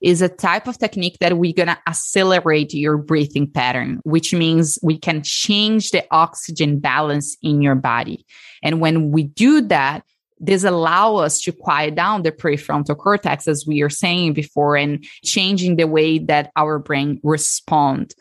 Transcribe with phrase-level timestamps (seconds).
[0.00, 4.78] is a type of technique that we're going to accelerate your breathing pattern, which means
[4.82, 8.24] we can change the oxygen balance in your body.
[8.62, 10.04] And when we do that,
[10.38, 15.04] this allow us to quiet down the prefrontal cortex, as we were saying before, and
[15.22, 18.14] changing the way that our brain respond.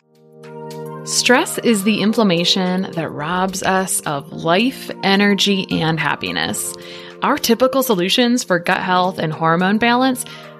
[1.05, 6.73] Stress is the inflammation that robs us of life, energy, and happiness.
[7.21, 10.25] Our typical solutions for gut health and hormone balance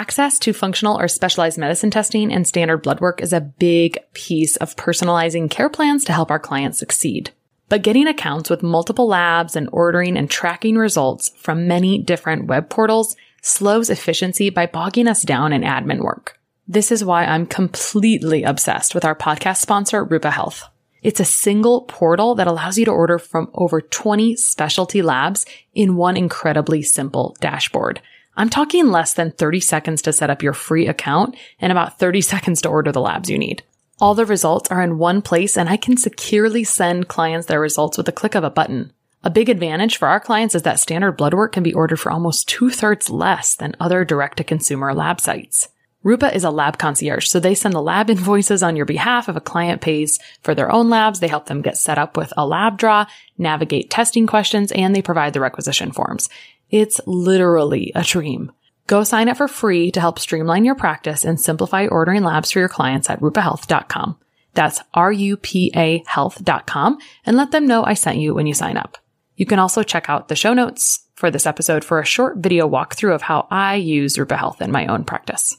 [0.00, 4.56] Access to functional or specialized medicine testing and standard blood work is a big piece
[4.56, 7.32] of personalizing care plans to help our clients succeed.
[7.68, 12.70] But getting accounts with multiple labs and ordering and tracking results from many different web
[12.70, 16.38] portals slows efficiency by bogging us down in admin work.
[16.66, 20.64] This is why I'm completely obsessed with our podcast sponsor, Rupa Health.
[21.02, 25.44] It's a single portal that allows you to order from over 20 specialty labs
[25.74, 28.00] in one incredibly simple dashboard.
[28.36, 32.20] I'm talking less than 30 seconds to set up your free account and about 30
[32.32, 33.62] seconds to order the labs you need.
[34.00, 37.98] All the results are in one place and I can securely send clients their results
[37.98, 38.92] with a click of a button.
[39.22, 42.10] A big advantage for our clients is that standard blood work can be ordered for
[42.10, 45.68] almost two thirds less than other direct to consumer lab sites.
[46.02, 49.36] Rupa is a lab concierge, so they send the lab invoices on your behalf if
[49.36, 51.20] a client pays for their own labs.
[51.20, 53.04] They help them get set up with a lab draw,
[53.36, 56.30] navigate testing questions, and they provide the requisition forms.
[56.70, 58.52] It's literally a dream.
[58.86, 62.60] Go sign up for free to help streamline your practice and simplify ordering labs for
[62.60, 64.16] your clients at rupahealth.com.
[64.54, 68.98] That's R-U-P-A health.com and let them know I sent you when you sign up.
[69.36, 72.68] You can also check out the show notes for this episode for a short video
[72.68, 75.56] walkthrough of how I use Rupa Health in my own practice.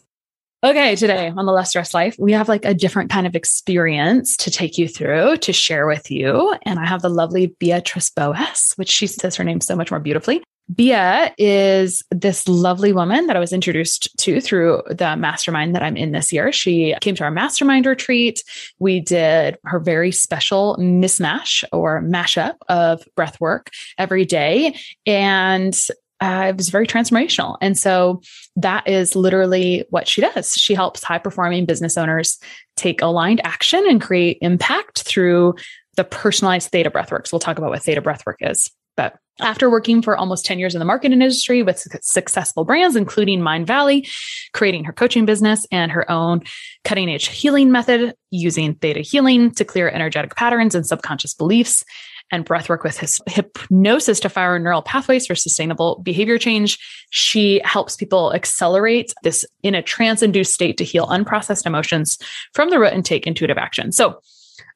[0.64, 4.38] Okay, today on the Less Stress Life, we have like a different kind of experience
[4.38, 6.56] to take you through to share with you.
[6.64, 10.00] And I have the lovely Beatriz Boas, which she says her name so much more
[10.00, 10.44] beautifully.
[10.74, 15.98] Bea is this lovely woman that I was introduced to through the mastermind that I'm
[15.98, 16.52] in this year.
[16.52, 18.44] She came to our mastermind retreat.
[18.80, 24.78] We did her very special mismatch or mashup of breath work every day.
[25.06, 25.78] And
[26.22, 27.58] uh, it was very transformational.
[27.62, 28.22] And so
[28.56, 30.54] that is literally what she does.
[30.54, 32.38] She helps high performing business owners
[32.78, 35.56] take aligned action and create impact through
[35.98, 37.28] the personalized theta breathwork.
[37.28, 38.72] So we'll talk about what theta breathwork is.
[39.02, 43.40] But after working for almost 10 years in the marketing industry with successful brands, including
[43.40, 44.08] Mindvalley,
[44.54, 46.44] creating her coaching business and her own
[46.84, 51.84] cutting edge healing method using theta healing to clear energetic patterns and subconscious beliefs,
[52.32, 56.78] and breathwork with his hypnosis to fire neural pathways for sustainable behavior change.
[57.10, 62.18] She helps people accelerate this in a trance induced state to heal unprocessed emotions
[62.54, 63.92] from the root and take intuitive action.
[63.92, 64.22] So,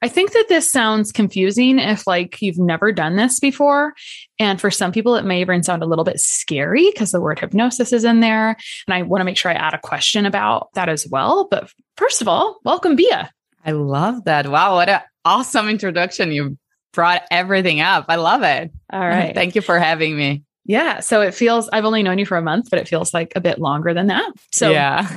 [0.02, 3.94] I think that this sounds confusing if like you've never done this before.
[4.38, 7.38] And for some people, it may even sound a little bit scary because the word
[7.38, 8.56] hypnosis is in there.
[8.86, 11.48] And I want to make sure I add a question about that as well.
[11.50, 13.12] But first of all, welcome, Bea.
[13.64, 14.48] I love that.
[14.48, 16.30] Wow, what an awesome introduction.
[16.30, 16.56] You
[16.92, 18.06] brought everything up.
[18.08, 18.70] I love it.
[18.92, 19.34] All right.
[19.34, 20.44] Thank you for having me.
[20.66, 20.98] Yeah.
[20.98, 23.40] So it feels, I've only known you for a month, but it feels like a
[23.40, 24.32] bit longer than that.
[24.50, 25.06] So yeah.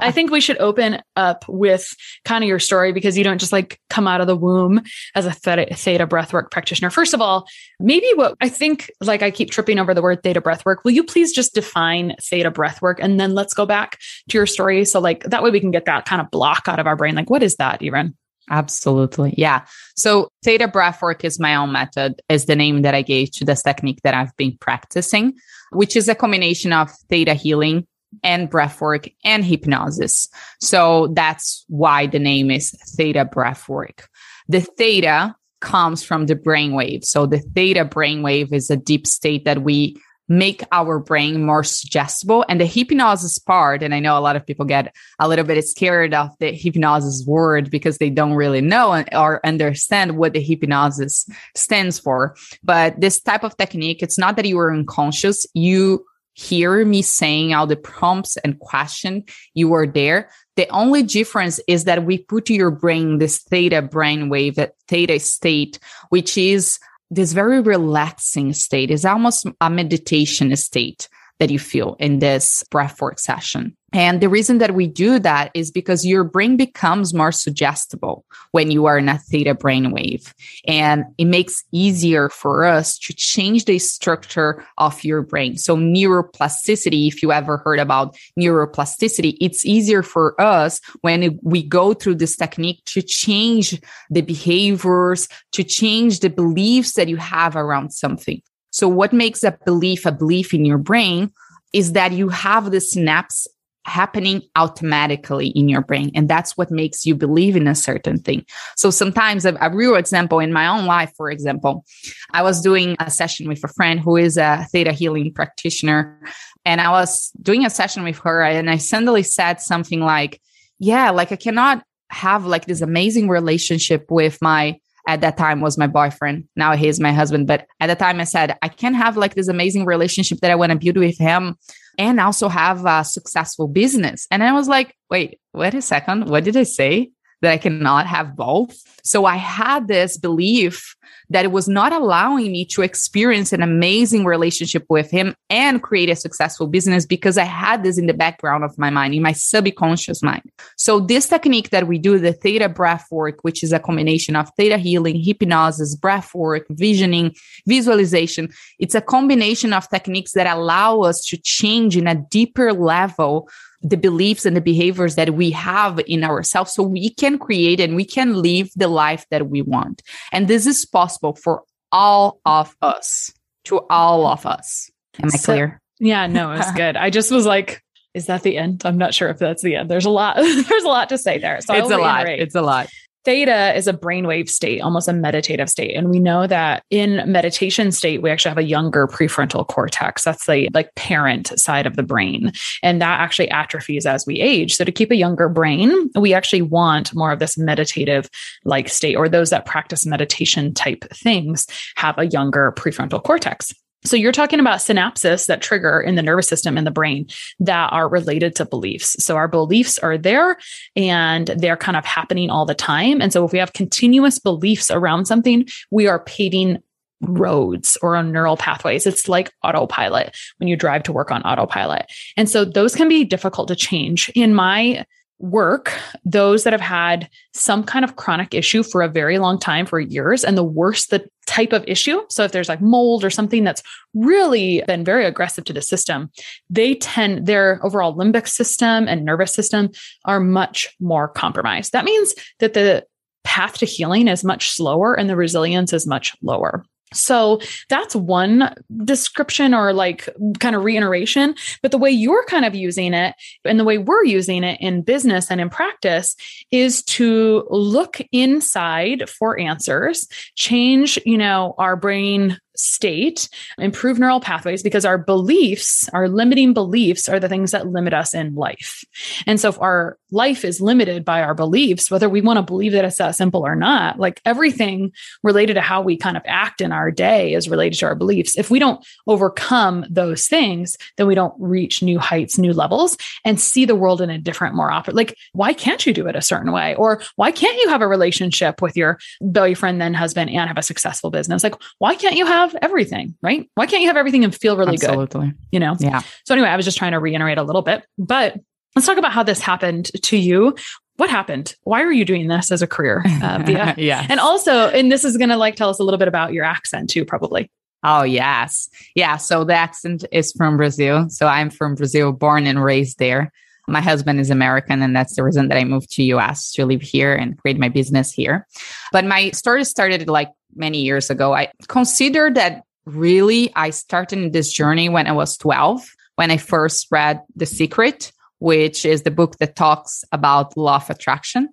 [0.00, 1.94] I think we should open up with
[2.24, 4.82] kind of your story because you don't just like come out of the womb
[5.16, 6.90] as a theta, theta breathwork practitioner.
[6.90, 7.46] First of all,
[7.80, 10.84] maybe what I think, like I keep tripping over the word theta breathwork.
[10.84, 13.98] Will you please just define theta breathwork and then let's go back
[14.28, 14.84] to your story?
[14.84, 17.16] So, like, that way we can get that kind of block out of our brain.
[17.16, 18.14] Like, what is that, even?
[18.50, 19.34] Absolutely.
[19.36, 19.64] Yeah.
[19.96, 23.62] So theta breathwork is my own method, is the name that I gave to this
[23.62, 25.34] technique that I've been practicing,
[25.72, 27.86] which is a combination of theta healing
[28.22, 30.28] and breathwork and hypnosis.
[30.60, 34.04] So that's why the name is theta breathwork.
[34.48, 37.04] The theta comes from the brainwave.
[37.04, 39.96] So the theta brainwave is a deep state that we
[40.28, 42.44] make our brain more suggestible.
[42.48, 45.62] And the hypnosis part, and I know a lot of people get a little bit
[45.66, 51.28] scared of the hypnosis word because they don't really know or understand what the hypnosis
[51.54, 52.36] stands for.
[52.62, 55.46] But this type of technique, it's not that you are unconscious.
[55.54, 56.04] You
[56.34, 59.24] hear me saying all the prompts and question
[59.54, 60.28] you are there.
[60.56, 65.18] The only difference is that we put your brain this theta brain wave that theta
[65.20, 65.78] state,
[66.10, 66.78] which is
[67.10, 71.08] this very relaxing state is almost a meditation state
[71.38, 73.76] that you feel in this breathwork session.
[73.94, 78.72] And the reason that we do that is because your brain becomes more suggestible when
[78.72, 80.34] you are in a theta brainwave.
[80.66, 85.56] And it makes easier for us to change the structure of your brain.
[85.58, 91.94] So neuroplasticity, if you ever heard about neuroplasticity, it's easier for us when we go
[91.94, 93.80] through this technique to change
[94.10, 98.42] the behaviors, to change the beliefs that you have around something.
[98.72, 101.32] So what makes a belief a belief in your brain
[101.72, 103.46] is that you have the synapse
[103.86, 106.10] happening automatically in your brain.
[106.14, 108.44] And that's what makes you believe in a certain thing.
[108.76, 111.84] So sometimes a, a, real example in my own life, for example,
[112.32, 116.18] I was doing a session with a friend who is a theta healing practitioner.
[116.64, 120.40] And I was doing a session with her and I suddenly said something like,
[120.78, 125.76] yeah, like I cannot have like this amazing relationship with my at that time was
[125.76, 126.48] my boyfriend.
[126.56, 127.46] Now he's my husband.
[127.46, 130.54] But at the time I said, I can't have like this amazing relationship that I
[130.54, 131.56] want to build with him
[131.98, 134.26] and also have a successful business.
[134.30, 136.28] And I was like, wait, wait a second.
[136.28, 137.10] What did I say?
[137.44, 138.74] That I cannot have both.
[139.04, 140.96] So I had this belief
[141.28, 146.08] that it was not allowing me to experience an amazing relationship with him and create
[146.08, 149.32] a successful business because I had this in the background of my mind, in my
[149.32, 150.42] subconscious mind.
[150.78, 154.48] So, this technique that we do, the theta breath work, which is a combination of
[154.56, 157.34] theta healing, hypnosis, breath work, visioning,
[157.66, 158.48] visualization,
[158.78, 163.50] it's a combination of techniques that allow us to change in a deeper level
[163.84, 167.94] the beliefs and the behaviors that we have in ourselves so we can create and
[167.94, 170.02] we can live the life that we want.
[170.32, 173.30] And this is possible for all of us,
[173.64, 174.90] to all of us.
[175.22, 175.80] Am I so, clear?
[176.00, 176.96] Yeah, no, it's good.
[176.96, 177.82] I just was like,
[178.14, 178.82] is that the end?
[178.84, 179.90] I'm not sure if that's the end.
[179.90, 180.36] There's a lot.
[180.36, 181.60] There's a lot to say there.
[181.60, 182.26] So it's a lot.
[182.26, 182.88] It's a lot.
[183.24, 185.96] Theta is a brainwave state, almost a meditative state.
[185.96, 190.24] And we know that in meditation state, we actually have a younger prefrontal cortex.
[190.24, 192.52] That's the like parent side of the brain.
[192.82, 194.76] And that actually atrophies as we age.
[194.76, 198.28] So to keep a younger brain, we actually want more of this meditative
[198.64, 201.66] like state, or those that practice meditation type things
[201.96, 203.72] have a younger prefrontal cortex.
[204.06, 207.26] So you're talking about synapses that trigger in the nervous system in the brain
[207.60, 209.16] that are related to beliefs.
[209.24, 210.58] So our beliefs are there
[210.94, 213.22] and they're kind of happening all the time.
[213.22, 216.82] And so if we have continuous beliefs around something, we are paving
[217.22, 219.06] roads or on neural pathways.
[219.06, 222.06] It's like autopilot when you drive to work on autopilot.
[222.36, 224.30] And so those can be difficult to change.
[224.34, 225.06] In my
[225.44, 225.92] work
[226.24, 230.00] those that have had some kind of chronic issue for a very long time for
[230.00, 232.22] years and the worse the type of issue.
[232.30, 233.82] So if there's like mold or something that's
[234.14, 236.30] really been very aggressive to the system
[236.70, 239.90] they tend their overall limbic system and nervous system
[240.24, 241.92] are much more compromised.
[241.92, 243.04] That means that the
[243.44, 248.74] path to healing is much slower and the resilience is much lower so that's one
[249.04, 251.54] description or like kind of reiteration.
[251.82, 253.34] But the way you're kind of using it
[253.64, 256.36] and the way we're using it in business and in practice
[256.70, 264.82] is to look inside for answers, change, you know, our brain state, improve neural pathways
[264.82, 269.04] because our beliefs, our limiting beliefs are the things that limit us in life.
[269.46, 272.92] And so if our life is limited by our beliefs, whether we want to believe
[272.92, 275.12] that it's that simple or not, like everything
[275.42, 278.58] related to how we kind of act in our day is related to our beliefs.
[278.58, 283.60] If we don't overcome those things, then we don't reach new heights, new levels and
[283.60, 285.16] see the world in a different, more opposite.
[285.16, 286.94] Like, why can't you do it a certain way?
[286.96, 290.82] Or why can't you have a relationship with your boyfriend, then husband, and have a
[290.82, 291.62] successful business?
[291.62, 293.68] Like, why can't you have have everything, right?
[293.74, 295.10] Why can't you have everything and feel really good?
[295.10, 295.48] Absolutely.
[295.48, 295.58] good?
[295.70, 295.96] You know?
[295.98, 296.22] Yeah.
[296.44, 298.58] So anyway, I was just trying to reiterate a little bit, but
[298.94, 300.74] let's talk about how this happened to you.
[301.16, 301.76] What happened?
[301.82, 304.02] Why are you doing this as a career, uh, Bea?
[304.02, 304.26] yeah.
[304.28, 306.64] And also, and this is going to like tell us a little bit about your
[306.64, 307.70] accent too, probably.
[308.02, 308.88] Oh, yes.
[309.14, 309.38] Yeah.
[309.38, 311.28] So the accent is from Brazil.
[311.30, 313.50] So I'm from Brazil, born and raised there.
[313.86, 317.02] My husband is American, and that's the reason that I moved to US to live
[317.02, 318.66] here and create my business here.
[319.12, 321.54] But my story started like many years ago.
[321.54, 326.02] I consider that really I started in this journey when I was 12,
[326.36, 331.10] when I first read The Secret, which is the book that talks about law of
[331.10, 331.68] attraction.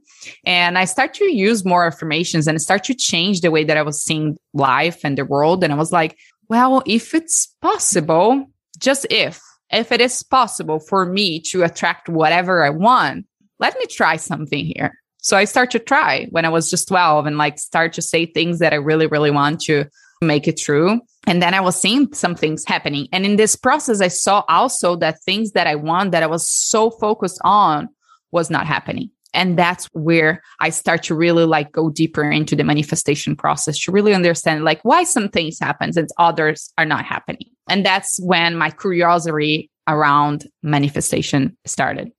[0.46, 3.82] And I start to use more affirmations and start to change the way that I
[3.82, 5.64] was seeing life and the world.
[5.64, 6.18] And I was like,
[6.50, 8.46] well, if it's possible,
[8.78, 9.42] just if,
[9.72, 13.26] if it is possible for me to attract whatever I want,
[13.60, 14.94] let me try something here.
[15.22, 18.26] So I start to try when I was just 12 and like start to say
[18.26, 19.86] things that I really, really want to
[20.22, 21.00] make it true.
[21.28, 23.08] And then I was seeing some things happening.
[23.12, 26.50] And in this process, I saw also that things that I want that I was
[26.50, 27.90] so focused on
[28.32, 29.12] was not happening.
[29.34, 33.92] And that's where I start to really like go deeper into the manifestation process to
[33.92, 37.48] really understand like why some things happen and others are not happening.
[37.70, 42.12] And that's when my curiosity around manifestation started.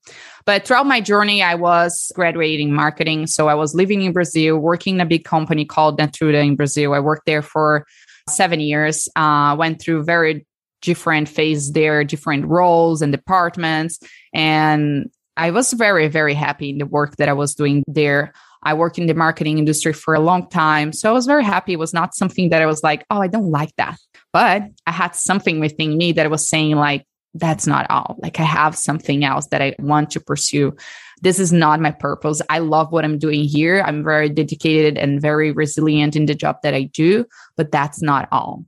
[0.44, 3.26] But throughout my journey, I was graduating marketing.
[3.26, 6.94] So I was living in Brazil, working in a big company called Natura in Brazil.
[6.94, 7.86] I worked there for
[8.28, 10.46] seven years, uh, went through very
[10.80, 14.00] different phases there, different roles and departments.
[14.34, 18.32] And I was very, very happy in the work that I was doing there.
[18.62, 20.92] I worked in the marketing industry for a long time.
[20.92, 21.72] So I was very happy.
[21.72, 23.98] It was not something that I was like, oh, I don't like that.
[24.32, 28.16] But I had something within me that was saying, like, that's not all.
[28.18, 30.76] Like, I have something else that I want to pursue.
[31.22, 32.42] This is not my purpose.
[32.50, 33.82] I love what I'm doing here.
[33.86, 37.24] I'm very dedicated and very resilient in the job that I do,
[37.56, 38.64] but that's not all.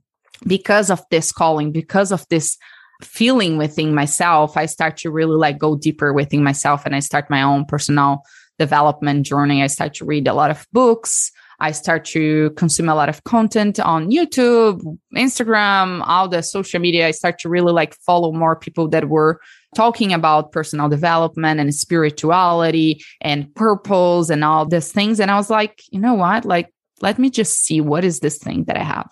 [0.47, 2.57] Because of this calling, because of this
[3.01, 7.29] feeling within myself, I start to really like go deeper within myself and I start
[7.29, 8.23] my own personal
[8.59, 9.63] development journey.
[9.63, 11.31] I start to read a lot of books.
[11.59, 14.81] I start to consume a lot of content on YouTube,
[15.15, 17.07] Instagram, all the social media.
[17.07, 19.39] I start to really like follow more people that were
[19.73, 25.19] talking about personal development and spirituality and purpose and all these things.
[25.19, 26.43] And I was like, you know what?
[26.45, 29.11] Like, let me just see what is this thing that I have.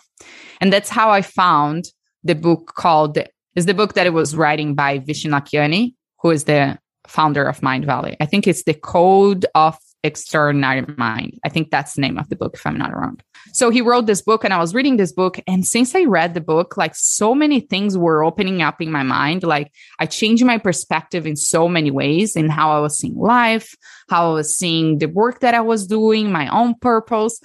[0.60, 1.86] And that's how I found
[2.24, 3.18] the book called
[3.56, 7.62] is the book that it was writing by Vishen Lakhiani, who is the founder of
[7.62, 8.16] Mindvalley.
[8.20, 11.40] I think it's the Code of Extraordinary Mind.
[11.46, 13.20] I think that's the name of the book, if I'm not wrong.
[13.54, 15.40] So he wrote this book, and I was reading this book.
[15.48, 19.04] And since I read the book, like so many things were opening up in my
[19.04, 19.44] mind.
[19.44, 23.76] Like I changed my perspective in so many ways in how I was seeing life,
[24.10, 27.40] how I was seeing the work that I was doing, my own purpose.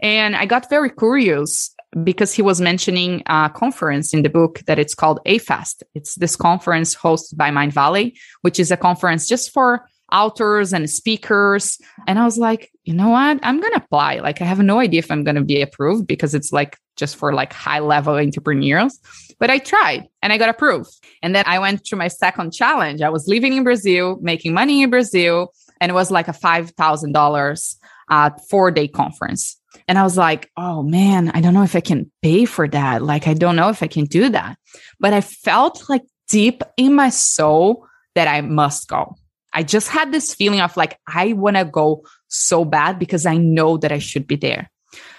[0.00, 4.78] And I got very curious because he was mentioning a conference in the book that
[4.78, 5.82] it's called AFest.
[5.94, 11.78] It's this conference hosted by Mindvalley, which is a conference just for authors and speakers.
[12.06, 13.40] And I was like, you know what?
[13.42, 14.16] I'm going to apply.
[14.16, 17.16] Like, I have no idea if I'm going to be approved because it's like just
[17.16, 18.98] for like high level entrepreneurs.
[19.38, 20.90] But I tried and I got approved.
[21.22, 23.02] And then I went to my second challenge.
[23.02, 27.76] I was living in Brazil, making money in Brazil, and it was like a $5,000
[28.08, 29.58] uh, four day conference.
[29.88, 33.02] And I was like, oh man, I don't know if I can pay for that.
[33.02, 34.56] Like, I don't know if I can do that.
[35.00, 39.16] But I felt like deep in my soul that I must go.
[39.52, 43.36] I just had this feeling of like, I want to go so bad because I
[43.36, 44.70] know that I should be there.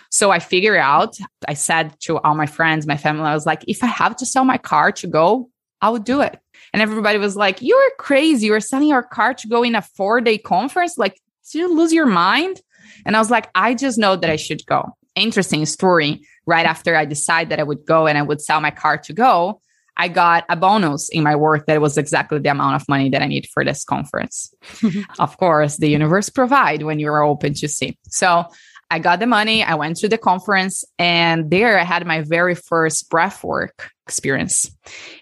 [0.09, 1.17] So I figured out,
[1.47, 4.25] I said to all my friends, my family, I was like, if I have to
[4.25, 5.49] sell my car to go,
[5.81, 6.39] I would do it.
[6.71, 8.47] And everybody was like, you're crazy.
[8.47, 10.97] You're selling your car to go in a four day conference.
[10.97, 11.19] Like,
[11.51, 12.61] did you lose your mind?
[13.05, 14.95] And I was like, I just know that I should go.
[15.15, 16.21] Interesting story.
[16.45, 19.13] Right after I decided that I would go and I would sell my car to
[19.13, 19.61] go,
[19.95, 23.21] I got a bonus in my work that was exactly the amount of money that
[23.21, 24.53] I need for this conference.
[25.19, 27.97] of course, the universe provide when you're open to see.
[28.09, 28.45] So
[28.89, 29.63] I got the money.
[29.63, 34.69] I went to the conference and there I had my very first breath work experience.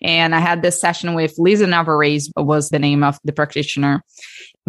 [0.02, 4.04] And I had this session with Lisa Navarrete was the name of the practitioner.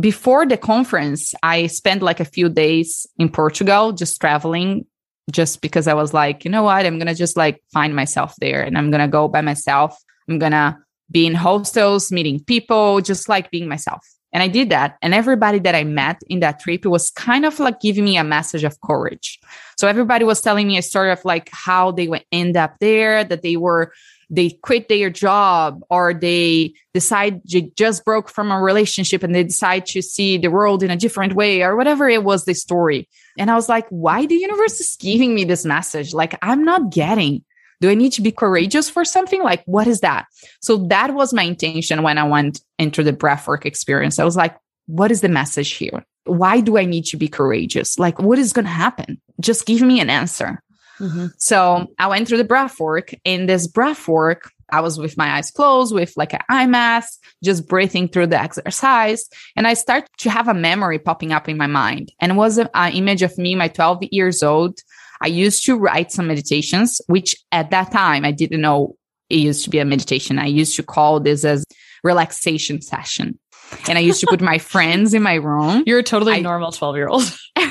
[0.00, 4.86] Before the conference, I spent like a few days in Portugal, just traveling,
[5.30, 6.86] just because I was like, you know what?
[6.86, 9.96] I'm going to just like find myself there and I'm going to go by myself.
[10.28, 10.78] I'm going to
[11.10, 14.06] be in hostels, meeting people, just like being myself.
[14.32, 14.96] And I did that.
[15.02, 18.24] And everybody that I met in that trip was kind of like giving me a
[18.24, 19.38] message of courage.
[19.78, 23.24] So everybody was telling me a story of like how they would end up there,
[23.24, 23.92] that they were
[24.32, 29.44] they quit their job or they decide they just broke from a relationship and they
[29.44, 33.06] decide to see the world in a different way or whatever it was the story.
[33.38, 36.14] And I was like, why the universe is giving me this message?
[36.14, 37.44] Like I'm not getting
[37.82, 39.42] Do I need to be courageous for something?
[39.42, 40.26] Like, what is that?
[40.60, 44.20] So that was my intention when I went into the breathwork experience.
[44.20, 46.04] I was like, what is the message here?
[46.24, 47.98] Why do I need to be courageous?
[47.98, 49.20] Like, what is going to happen?
[49.40, 50.61] Just give me an answer.
[51.02, 51.26] Mm-hmm.
[51.36, 53.12] So I went through the breath work.
[53.24, 57.20] In this breath work, I was with my eyes closed, with like an eye mask,
[57.42, 59.28] just breathing through the exercise.
[59.56, 62.12] And I start to have a memory popping up in my mind.
[62.20, 64.78] And it was an image of me, my 12 years old.
[65.20, 68.96] I used to write some meditations, which at that time I didn't know
[69.28, 70.38] it used to be a meditation.
[70.38, 71.64] I used to call this as
[72.04, 73.38] relaxation session.
[73.88, 75.84] And I used to put my friends in my room.
[75.86, 77.38] You're a totally I, normal 12 year old.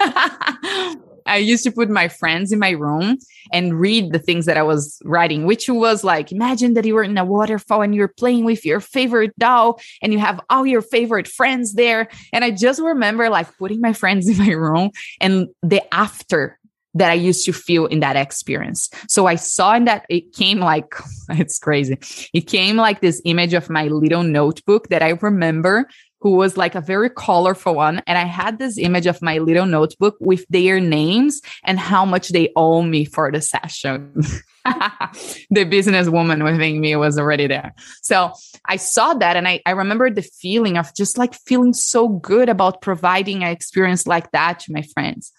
[1.26, 3.18] I used to put my friends in my room
[3.52, 7.02] and read the things that I was writing, which was like, imagine that you were
[7.02, 10.82] in a waterfall and you're playing with your favorite doll and you have all your
[10.82, 12.08] favorite friends there.
[12.32, 16.58] And I just remember like putting my friends in my room and the after
[16.94, 18.90] that I used to feel in that experience.
[19.08, 20.94] So I saw in that it came like,
[21.30, 21.98] it's crazy.
[22.32, 25.88] It came like this image of my little notebook that I remember
[26.22, 28.00] who was like a very colorful one.
[28.06, 32.28] And I had this image of my little notebook with their names and how much
[32.28, 34.22] they owe me for the session.
[35.50, 37.74] the businesswoman within me was already there.
[38.02, 38.32] So
[38.66, 42.48] I saw that and I, I remember the feeling of just like feeling so good
[42.48, 45.32] about providing an experience like that to my friends.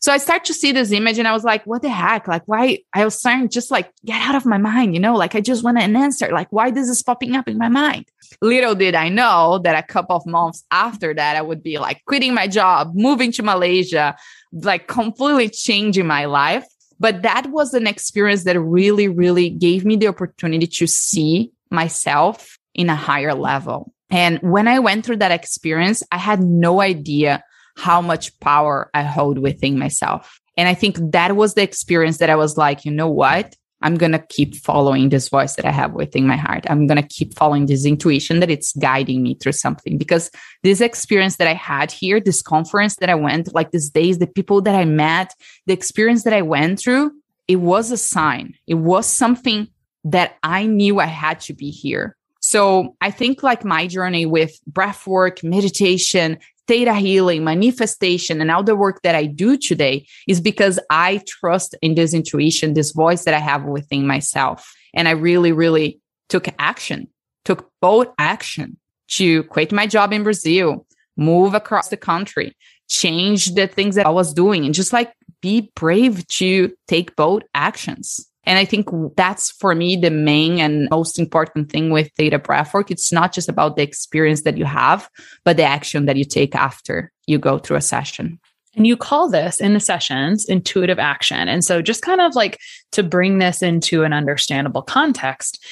[0.00, 2.28] So I start to see this image and I was like, what the heck?
[2.28, 2.78] Like, why?
[2.94, 5.64] I was starting just like, get out of my mind, you know, like I just
[5.64, 6.28] want an answer.
[6.30, 8.06] Like, why this is popping up in my mind?
[8.40, 12.04] Little did I know that a couple of months after that, I would be like
[12.04, 14.16] quitting my job, moving to Malaysia,
[14.52, 16.64] like completely changing my life.
[17.00, 22.58] But that was an experience that really, really gave me the opportunity to see myself
[22.74, 23.92] in a higher level.
[24.10, 27.44] And when I went through that experience, I had no idea
[27.76, 30.40] how much power I hold within myself.
[30.56, 33.54] And I think that was the experience that I was like, you know what?
[33.80, 36.64] I'm going to keep following this voice that I have within my heart.
[36.68, 40.30] I'm going to keep following this intuition that it's guiding me through something because
[40.62, 44.26] this experience that I had here, this conference that I went, like these days, the
[44.26, 45.32] people that I met,
[45.66, 47.12] the experience that I went through,
[47.46, 48.54] it was a sign.
[48.66, 49.68] It was something
[50.04, 52.16] that I knew I had to be here.
[52.40, 56.38] So I think like my journey with breath work, meditation,
[56.68, 61.74] theta healing, manifestation, and all the work that I do today is because I trust
[61.82, 64.72] in this intuition, this voice that I have within myself.
[64.94, 67.08] And I really, really took action,
[67.44, 68.76] took bold action
[69.08, 72.54] to quit my job in Brazil, move across the country,
[72.88, 77.44] change the things that I was doing, and just like be brave to take bold
[77.54, 78.28] actions.
[78.48, 82.90] And I think that's for me the main and most important thing with theta breathwork.
[82.90, 85.10] It's not just about the experience that you have,
[85.44, 88.40] but the action that you take after you go through a session.
[88.74, 91.46] And you call this in the sessions intuitive action.
[91.46, 92.58] And so, just kind of like
[92.92, 95.62] to bring this into an understandable context,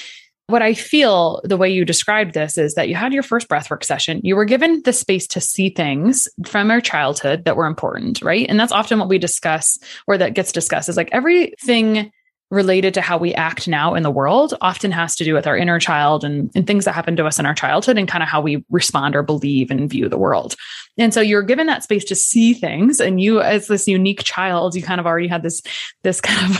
[0.48, 3.84] what I feel the way you described this is that you had your first breathwork
[3.84, 4.20] session.
[4.22, 8.46] You were given the space to see things from your childhood that were important, right?
[8.48, 12.12] And that's often what we discuss or that gets discussed is like everything
[12.50, 15.56] related to how we act now in the world often has to do with our
[15.56, 18.28] inner child and, and things that happened to us in our childhood and kind of
[18.28, 20.54] how we respond or believe and view the world.
[20.98, 23.00] And so you're given that space to see things.
[23.00, 25.60] And you, as this unique child, you kind of already had this,
[26.04, 26.56] this kind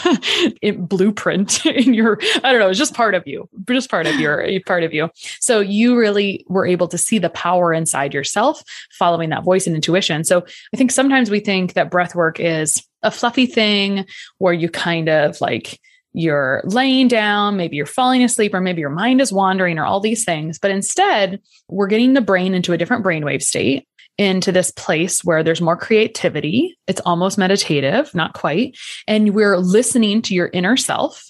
[0.62, 4.16] of blueprint in your, I don't know, it's just part of you, just part of
[4.16, 5.11] your, part of you.
[5.40, 8.62] So you really were able to see the power inside yourself
[8.99, 10.25] following that voice and intuition.
[10.25, 10.44] So
[10.75, 14.04] I think sometimes we think that breath work is a fluffy thing
[14.38, 15.80] where you kind of like
[16.12, 20.00] you're laying down, maybe you're falling asleep, or maybe your mind is wandering, or all
[20.00, 20.58] these things.
[20.58, 23.86] But instead, we're getting the brain into a different brainwave state,
[24.18, 26.76] into this place where there's more creativity.
[26.86, 28.76] It's almost meditative, not quite.
[29.06, 31.22] And we're listening to your inner self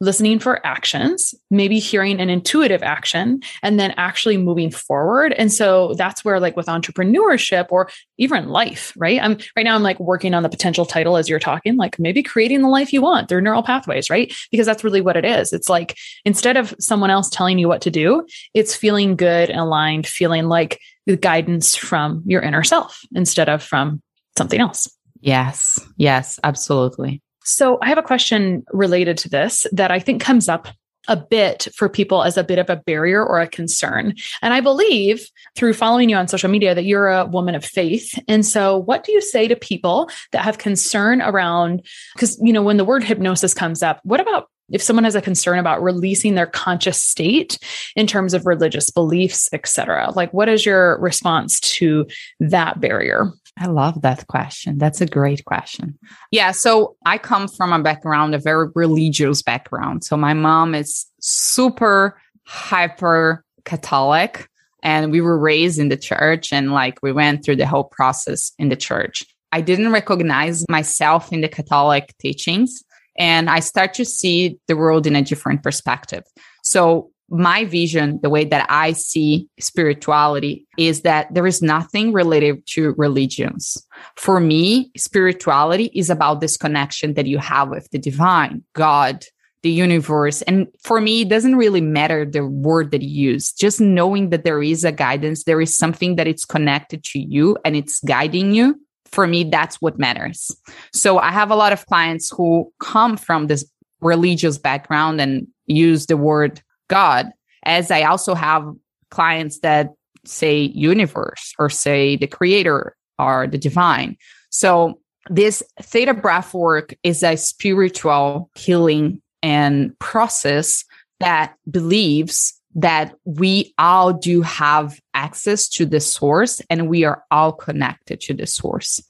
[0.00, 5.32] listening for actions, maybe hearing an intuitive action, and then actually moving forward.
[5.34, 9.20] And so that's where, like with entrepreneurship or even life, right?
[9.22, 12.22] I'm right now, I'm like working on the potential title as you're talking, like maybe
[12.22, 14.32] creating the life you want through neural pathways, right?
[14.50, 15.52] Because that's really what it is.
[15.52, 19.60] It's like instead of someone else telling you what to do, it's feeling good and
[19.60, 24.02] aligned, feeling like the guidance from your inner self instead of from
[24.36, 24.88] something else.
[25.20, 27.22] Yes, yes, absolutely.
[27.48, 30.68] So I have a question related to this that I think comes up
[31.08, 34.14] a bit for people as a bit of a barrier or a concern.
[34.42, 38.18] And I believe through following you on social media that you're a woman of faith.
[38.28, 41.82] And so what do you say to people that have concern around
[42.14, 45.22] because you know when the word hypnosis comes up, what about if someone has a
[45.22, 47.58] concern about releasing their conscious state
[47.96, 50.12] in terms of religious beliefs, etc.
[50.14, 52.06] Like what is your response to
[52.40, 53.32] that barrier?
[53.60, 54.78] I love that question.
[54.78, 55.98] That's a great question.
[56.30, 56.52] Yeah.
[56.52, 60.04] So I come from a background, a very religious background.
[60.04, 64.48] So my mom is super hyper Catholic
[64.82, 68.52] and we were raised in the church and like we went through the whole process
[68.58, 69.24] in the church.
[69.50, 72.82] I didn't recognize myself in the Catholic teachings
[73.18, 76.22] and I start to see the world in a different perspective.
[76.62, 82.66] So my vision, the way that I see spirituality is that there is nothing related
[82.68, 83.76] to religions.
[84.16, 89.24] For me, spirituality is about this connection that you have with the divine, God,
[89.62, 90.42] the universe.
[90.42, 94.44] And for me, it doesn't really matter the word that you use, just knowing that
[94.44, 98.54] there is a guidance, there is something that it's connected to you and it's guiding
[98.54, 98.80] you.
[99.06, 100.54] For me, that's what matters.
[100.92, 103.64] So I have a lot of clients who come from this
[104.00, 107.30] religious background and use the word God,
[107.64, 108.72] as I also have
[109.10, 109.92] clients that
[110.24, 114.16] say universe or say the creator or the divine.
[114.50, 120.84] So this theta breath work is a spiritual healing and process
[121.20, 127.52] that believes that we all do have access to the source and we are all
[127.52, 129.00] connected to the source.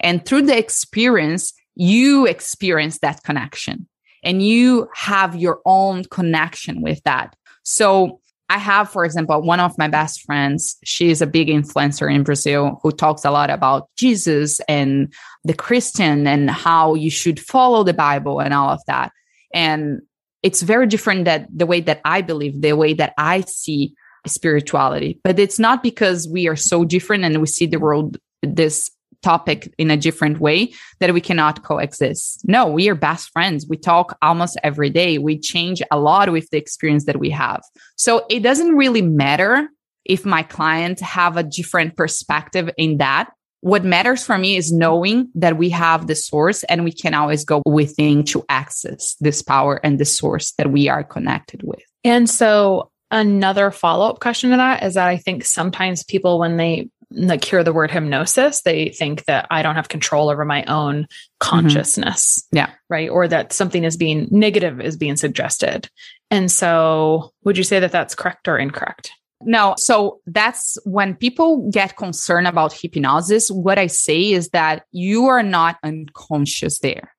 [0.00, 3.86] And through the experience, you experience that connection
[4.22, 7.34] and you have your own connection with that.
[7.62, 10.76] So I have, for example, one of my best friends.
[10.82, 15.12] She is a big influencer in Brazil who talks a lot about Jesus and
[15.44, 19.12] the Christian and how you should follow the Bible and all of that.
[19.52, 20.00] And
[20.42, 23.94] it's very different that the way that I believe, the way that I see
[24.26, 25.20] spirituality.
[25.24, 28.90] But it's not because we are so different and we see the world this
[29.22, 32.42] topic in a different way that we cannot coexist.
[32.46, 33.66] No, we are best friends.
[33.68, 35.18] We talk almost every day.
[35.18, 37.62] We change a lot with the experience that we have.
[37.96, 39.68] So it doesn't really matter
[40.04, 43.30] if my clients have a different perspective in that.
[43.60, 47.44] What matters for me is knowing that we have the source and we can always
[47.44, 51.82] go within to access this power and the source that we are connected with.
[52.04, 56.88] And so another follow-up question to that is that I think sometimes people when they
[57.10, 61.04] like hear the word hypnosis, they think that I don't have control over my own
[61.04, 61.06] mm-hmm.
[61.38, 62.38] consciousness.
[62.38, 62.56] Mm-hmm.
[62.56, 62.70] Yeah.
[62.88, 63.08] Right.
[63.08, 65.88] Or that something is being negative is being suggested.
[66.30, 69.12] And so would you say that that's correct or incorrect?
[69.40, 69.74] No.
[69.78, 73.50] So that's when people get concerned about hypnosis.
[73.50, 77.14] What I say is that you are not unconscious there.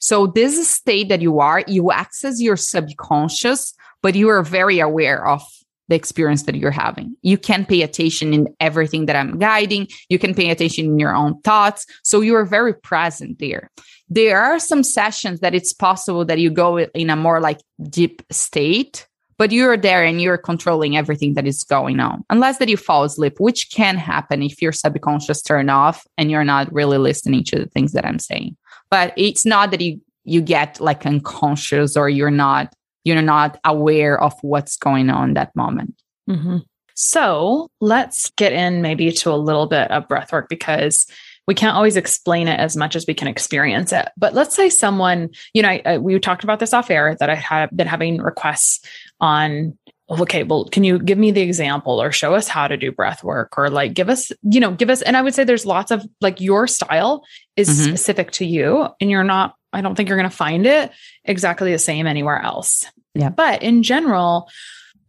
[0.00, 5.26] So this state that you are, you access your subconscious, but you are very aware
[5.26, 5.42] of
[5.90, 7.16] the experience that you're having.
[7.20, 9.88] You can pay attention in everything that I'm guiding.
[10.08, 11.84] You can pay attention in your own thoughts.
[12.04, 13.70] So you are very present there.
[14.08, 18.22] There are some sessions that it's possible that you go in a more like deep
[18.30, 22.76] state, but you're there and you're controlling everything that is going on, unless that you
[22.76, 27.42] fall asleep, which can happen if your subconscious turn off and you're not really listening
[27.44, 28.56] to the things that I'm saying.
[28.90, 32.72] But it's not that you you get like unconscious or you're not
[33.04, 35.94] you're not aware of what's going on that moment.
[36.28, 36.58] Mm-hmm.
[36.94, 41.06] So let's get in maybe to a little bit of breath work because
[41.46, 44.08] we can't always explain it as much as we can experience it.
[44.16, 47.30] But let's say someone, you know, I, I, we talked about this off air that
[47.30, 48.84] I have been having requests
[49.18, 49.76] on.
[50.10, 53.24] Okay, well, can you give me the example or show us how to do breath
[53.24, 55.90] work or like give us, you know, give us, and I would say there's lots
[55.90, 57.24] of like your style
[57.56, 57.88] is mm-hmm.
[57.88, 60.90] specific to you and you're not I don't think you're going to find it
[61.24, 62.86] exactly the same anywhere else.
[63.14, 63.30] Yeah.
[63.30, 64.48] But in general,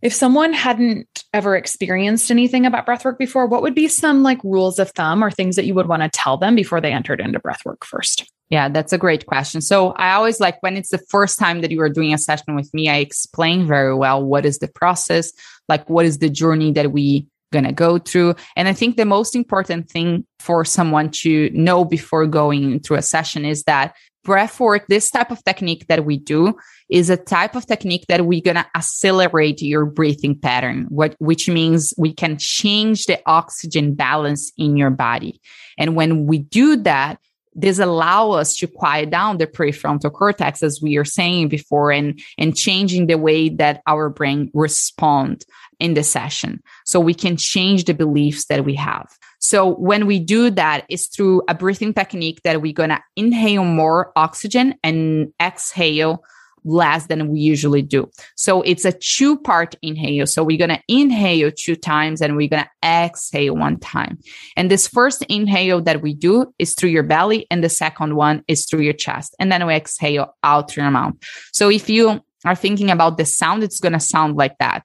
[0.02, 4.80] if someone hadn't ever experienced anything about breathwork before, what would be some like rules
[4.80, 7.40] of thumb or things that you would want to tell them before they entered into
[7.40, 8.26] breathwork first?
[8.50, 9.62] Yeah, that's a great question.
[9.62, 12.56] So I always like when it's the first time that you are doing a session
[12.56, 15.32] with me, I explain very well what is the process,
[15.70, 18.36] like what is the journey that we going to go through.
[18.56, 23.02] And I think the most important thing for someone to know before going through a
[23.02, 26.56] session is that breath work, this type of technique that we do
[26.90, 31.50] is a type of technique that we're going to accelerate your breathing pattern, what, which
[31.50, 35.42] means we can change the oxygen balance in your body.
[35.78, 37.18] And when we do that,
[37.54, 42.18] this allow us to quiet down the prefrontal cortex as we were saying before and
[42.38, 45.46] and changing the way that our brain respond
[45.80, 49.08] in the session so we can change the beliefs that we have
[49.42, 53.66] so when we do that, it's through a breathing technique that we're going to inhale
[53.66, 56.24] more oxygen and exhale
[56.64, 58.08] less than we usually do.
[58.36, 60.28] So it's a two part inhale.
[60.28, 64.20] So we're going to inhale two times and we're going to exhale one time.
[64.56, 68.44] And this first inhale that we do is through your belly and the second one
[68.48, 69.36] is through your chest.
[69.40, 71.16] And then we exhale out through your mouth.
[71.52, 74.84] So if you are thinking about the sound, it's going to sound like that.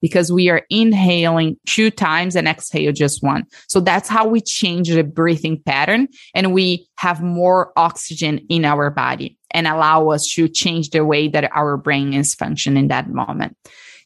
[0.00, 3.44] Because we are inhaling two times and exhale just one.
[3.68, 8.90] So that's how we change the breathing pattern and we have more oxygen in our
[8.90, 13.08] body and allow us to change the way that our brain is functioning in that
[13.08, 13.56] moment.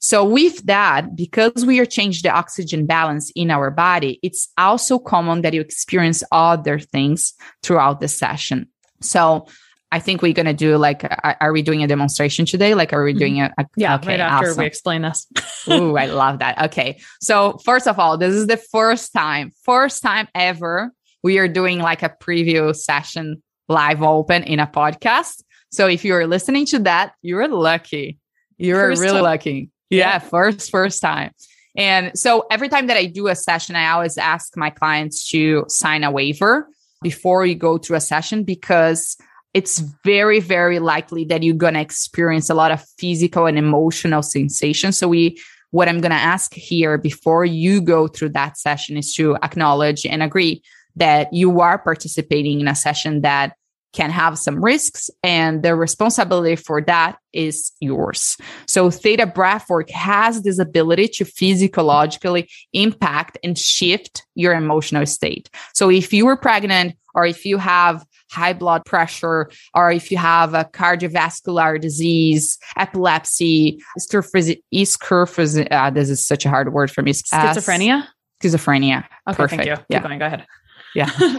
[0.00, 4.98] So with that, because we are changing the oxygen balance in our body, it's also
[4.98, 8.68] common that you experience other things throughout the session.
[9.00, 9.46] So
[9.94, 11.04] I think we're going to do like,
[11.40, 12.74] are we doing a demonstration today?
[12.74, 13.18] Like, are we mm-hmm.
[13.20, 14.58] doing a, a yeah, okay, right after awesome.
[14.58, 15.28] we explain this.
[15.70, 16.60] Ooh, I love that.
[16.64, 17.00] Okay.
[17.20, 20.90] So first of all, this is the first time, first time ever
[21.22, 25.44] we are doing like a preview session live open in a podcast.
[25.70, 28.18] So if you're listening to that, you're lucky.
[28.56, 29.22] You're first really time.
[29.22, 29.70] lucky.
[29.90, 31.30] Yeah, first, first time.
[31.76, 35.64] And so every time that I do a session, I always ask my clients to
[35.68, 36.68] sign a waiver
[37.00, 39.16] before you go through a session because
[39.54, 44.22] it's very, very likely that you're going to experience a lot of physical and emotional
[44.22, 44.98] sensations.
[44.98, 45.40] So we,
[45.70, 50.04] what I'm going to ask here before you go through that session is to acknowledge
[50.04, 50.62] and agree
[50.96, 53.54] that you are participating in a session that
[53.92, 58.36] can have some risks and the responsibility for that is yours.
[58.66, 65.48] So theta breathwork has this ability to physiologically impact and shift your emotional state.
[65.74, 70.18] So if you were pregnant or if you have high blood pressure or if you
[70.18, 77.12] have a cardiovascular disease, epilepsy, schizophrenia, uh, this is such a hard word for me.
[77.12, 78.06] Schizophrenia?
[78.42, 79.04] Schizophrenia.
[79.28, 79.50] Okay, Perfect.
[79.50, 79.76] thank you.
[79.76, 80.02] Keep yeah.
[80.02, 80.18] going.
[80.18, 80.46] Go ahead.
[80.94, 81.10] Yeah.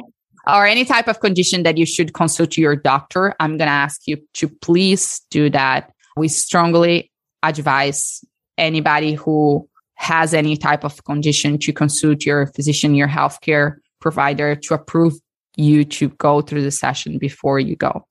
[0.47, 4.07] or any type of condition that you should consult your doctor, I'm going to ask
[4.07, 5.91] you to please do that.
[6.17, 7.11] We strongly
[7.43, 8.23] advise
[8.57, 14.73] anybody who has any type of condition to consult your physician, your healthcare provider to
[14.73, 15.13] approve
[15.57, 18.05] you to go through the session before you go.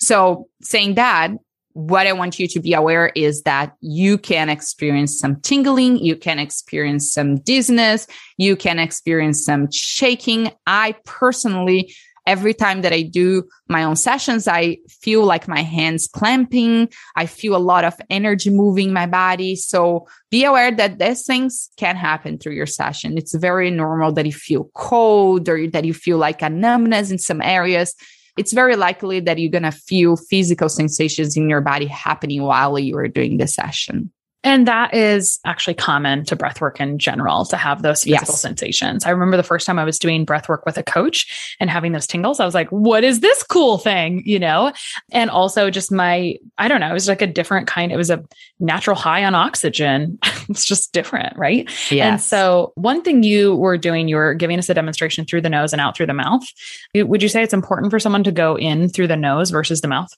[0.00, 1.32] So, saying that,
[1.78, 6.16] what I want you to be aware is that you can experience some tingling, you
[6.16, 10.50] can experience some dizziness, you can experience some shaking.
[10.66, 11.94] I personally,
[12.28, 16.90] every time that I do my own sessions, I feel like my hands clamping.
[17.16, 19.56] I feel a lot of energy moving my body.
[19.56, 23.16] So be aware that these things can happen through your session.
[23.16, 27.18] It's very normal that you feel cold or that you feel like a numbness in
[27.18, 27.94] some areas
[28.36, 32.78] it's very likely that you're going to feel physical sensations in your body happening while
[32.78, 34.12] you are doing the session.
[34.44, 38.40] And that is actually common to breathwork in general to have those physical yes.
[38.40, 39.04] sensations.
[39.04, 42.06] I remember the first time I was doing breathwork with a coach and having those
[42.06, 44.22] tingles, I was like, what is this cool thing?
[44.24, 44.72] You know?
[45.10, 48.10] And also just my, I don't know, it was like a different kind, it was
[48.10, 48.22] a
[48.60, 50.18] natural high on oxygen.
[50.48, 51.68] it's just different, right?
[51.90, 52.06] Yes.
[52.06, 55.50] And so one thing you were doing, you were giving us a demonstration through the
[55.50, 56.46] nose and out through the mouth.
[56.94, 59.88] Would you say it's important for someone to go in through the nose versus the
[59.88, 60.10] mouth?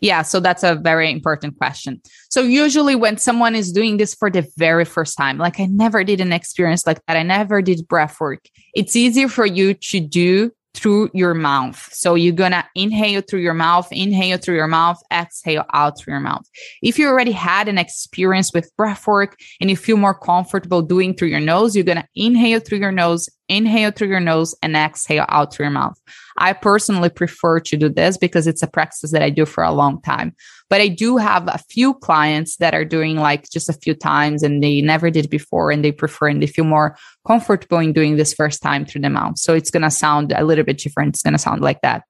[0.00, 2.00] Yeah, so that's a very important question.
[2.30, 6.04] So usually when someone is doing this for the very first time, like I never
[6.04, 8.44] did an experience like that, I never did breath work.
[8.74, 11.88] It's easier for you to do through your mouth.
[11.92, 16.14] So you're going to inhale through your mouth, inhale through your mouth, exhale out through
[16.14, 16.46] your mouth.
[16.82, 21.14] If you already had an experience with breath work and you feel more comfortable doing
[21.14, 24.76] through your nose, you're going to inhale through your nose, inhale through your nose and
[24.76, 25.98] exhale out through your mouth.
[26.40, 29.72] I personally prefer to do this because it's a practice that I do for a
[29.72, 30.34] long time.
[30.70, 34.42] But I do have a few clients that are doing like just a few times
[34.42, 38.16] and they never did before and they prefer and they feel more comfortable in doing
[38.16, 39.38] this first time through the mouth.
[39.38, 41.10] So it's going to sound a little bit different.
[41.10, 42.04] It's going to sound like that.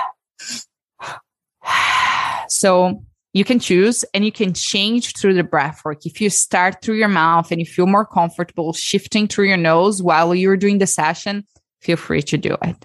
[2.52, 6.06] So you can choose and you can change through the breath work.
[6.06, 10.02] If you start through your mouth and you feel more comfortable shifting through your nose
[10.02, 11.46] while you're doing the session,
[11.82, 12.76] feel free to do it.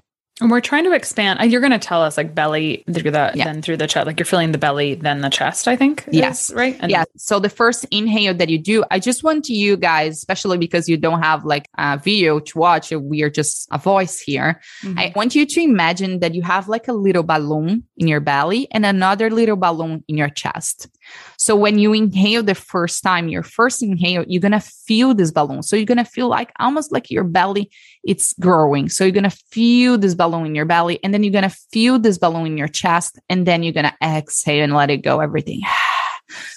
[0.40, 1.48] And we're trying to expand.
[1.52, 3.44] You're going to tell us like belly through the yeah.
[3.44, 4.04] then through the chest.
[4.04, 5.68] Like you're feeling the belly, then the chest.
[5.68, 6.09] I think.
[6.11, 6.50] Yes.
[6.50, 6.76] Is, right.
[6.80, 7.04] And yeah.
[7.16, 10.96] So the first inhale that you do, I just want you guys, especially because you
[10.96, 14.61] don't have like a video to watch, we are just a voice here.
[14.83, 14.98] Mm-hmm.
[14.98, 18.66] I want you to imagine that you have like a little balloon in your belly
[18.72, 20.88] and another little balloon in your chest.
[21.37, 25.31] So when you inhale the first time, your first inhale, you're going to feel this
[25.31, 25.62] balloon.
[25.62, 27.71] So you're going to feel like almost like your belly,
[28.03, 28.88] it's growing.
[28.88, 31.57] So you're going to feel this balloon in your belly and then you're going to
[31.73, 33.19] feel this balloon in your chest.
[33.29, 35.61] And then you're going to exhale and let it go, everything.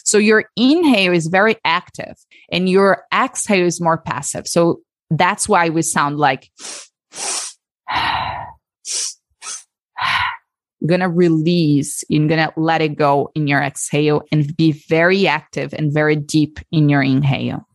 [0.04, 2.16] So your inhale is very active
[2.50, 4.48] and your exhale is more passive.
[4.48, 6.50] So that's why we sound like
[11.02, 15.94] to release, you're to let it go in your exhale and be very active and
[15.94, 17.67] very deep in your inhale.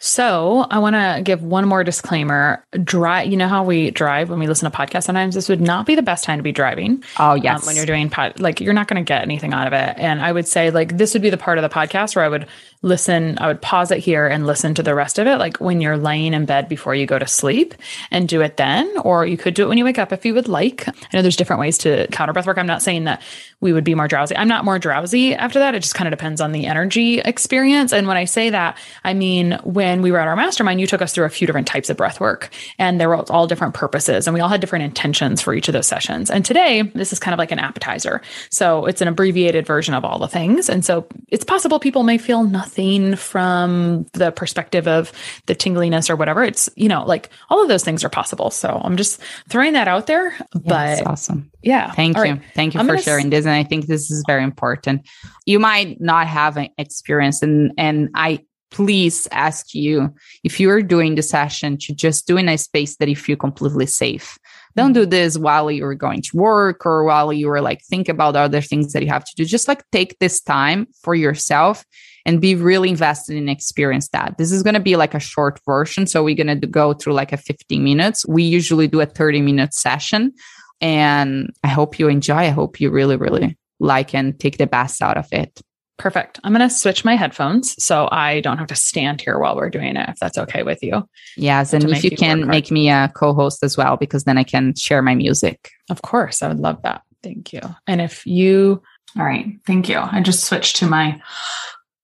[0.00, 2.64] So I want to give one more disclaimer.
[2.84, 5.04] Drive, you know how we drive when we listen to podcasts.
[5.04, 7.02] Sometimes this would not be the best time to be driving.
[7.18, 9.66] Oh yes, um, when you're doing pod, like you're not going to get anything out
[9.66, 9.94] of it.
[9.98, 12.28] And I would say like this would be the part of the podcast where I
[12.28, 12.46] would
[12.82, 13.38] listen.
[13.38, 15.98] I would pause it here and listen to the rest of it, like when you're
[15.98, 17.74] laying in bed before you go to sleep,
[18.12, 18.88] and do it then.
[18.98, 20.86] Or you could do it when you wake up if you would like.
[20.86, 22.58] I know there's different ways to counter breath work.
[22.58, 23.20] I'm not saying that
[23.60, 24.36] we would be more drowsy.
[24.36, 25.74] I'm not more drowsy after that.
[25.74, 27.92] It just kind of depends on the energy experience.
[27.92, 31.02] And when I say that, I mean when we were at our mastermind you took
[31.02, 34.26] us through a few different types of breath work and there were all different purposes
[34.26, 36.30] and we all had different intentions for each of those sessions.
[36.30, 38.20] And today, this is kind of like an appetizer.
[38.50, 40.68] So it's an abbreviated version of all the things.
[40.68, 45.12] And so it's possible people may feel nothing from the perspective of
[45.46, 46.42] the tingliness or whatever.
[46.42, 48.50] It's, you know, like all of those things are possible.
[48.50, 50.36] So I'm just throwing that out there.
[50.52, 51.50] But awesome.
[51.62, 51.90] Yeah.
[51.92, 52.22] Thank you.
[52.22, 52.42] Right.
[52.54, 53.46] Thank you I'm for sharing s- this.
[53.46, 55.08] And I think this is very important.
[55.46, 61.14] You might not have an experience and and I please ask you if you're doing
[61.14, 64.38] the session to just do in a space that you feel completely safe.
[64.76, 68.36] Don't do this while you're going to work or while you are like think about
[68.36, 69.44] other things that you have to do.
[69.44, 71.84] Just like take this time for yourself
[72.26, 74.36] and be really invested in experience that.
[74.38, 76.06] This is going to be like a short version.
[76.06, 78.26] So we're going to go through like a 15 minutes.
[78.26, 80.32] We usually do a 30 minute session.
[80.80, 82.36] And I hope you enjoy.
[82.36, 85.60] I hope you really, really like and take the best out of it.
[85.98, 86.38] Perfect.
[86.44, 89.68] I'm going to switch my headphones so I don't have to stand here while we're
[89.68, 91.08] doing it, if that's okay with you.
[91.36, 91.72] Yes.
[91.72, 94.74] And if you can make me a co host as well, because then I can
[94.76, 95.72] share my music.
[95.90, 96.40] Of course.
[96.40, 97.02] I would love that.
[97.22, 97.60] Thank you.
[97.88, 98.80] And if you,
[99.18, 99.46] all right.
[99.66, 99.98] Thank you.
[99.98, 101.20] I just switched to my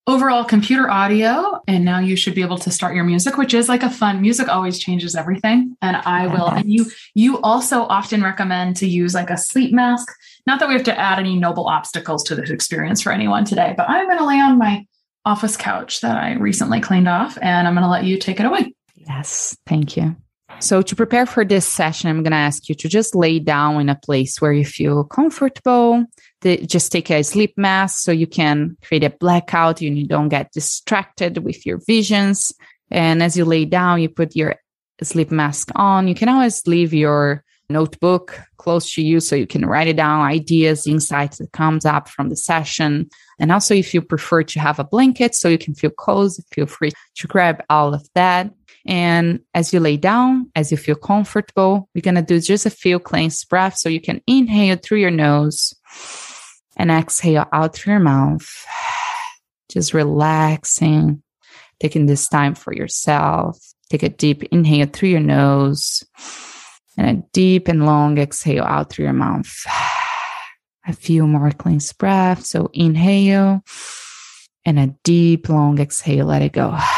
[0.07, 3.71] overall computer audio and now you should be able to start your music which is
[3.71, 8.23] like a fun music always changes everything and i will and you you also often
[8.23, 10.07] recommend to use like a sleep mask
[10.47, 13.75] not that we have to add any noble obstacles to this experience for anyone today
[13.77, 14.87] but i'm going to lay on my
[15.25, 18.47] office couch that i recently cleaned off and i'm going to let you take it
[18.47, 20.17] away yes thank you
[20.61, 23.81] so, to prepare for this session, I'm going to ask you to just lay down
[23.81, 26.05] in a place where you feel comfortable,
[26.43, 30.53] the, just take a sleep mask so you can create a blackout you don't get
[30.53, 32.53] distracted with your visions.
[32.91, 34.57] And as you lay down, you put your
[35.03, 36.09] sleep mask on.
[36.09, 40.23] You can always leave your notebook close to you so you can write it down,
[40.23, 43.09] ideas, insights that comes up from the session.
[43.39, 46.67] And also if you prefer to have a blanket so you can feel cozy, feel
[46.67, 48.53] free to grab all of that.
[48.87, 52.71] And as you lay down, as you feel comfortable, we're going to do just a
[52.71, 55.75] few cleansed breaths so you can inhale through your nose
[56.77, 58.47] and exhale out through your mouth.
[59.71, 61.23] Just relaxing,
[61.81, 63.59] taking this time for yourself.
[63.91, 66.05] Take a deep inhale through your nose
[66.97, 69.65] and a deep and long exhale out through your mouth.
[70.87, 72.51] A few more clean breaths.
[72.51, 73.63] So inhale
[74.67, 76.27] and a deep, long exhale.
[76.27, 76.77] Let it go.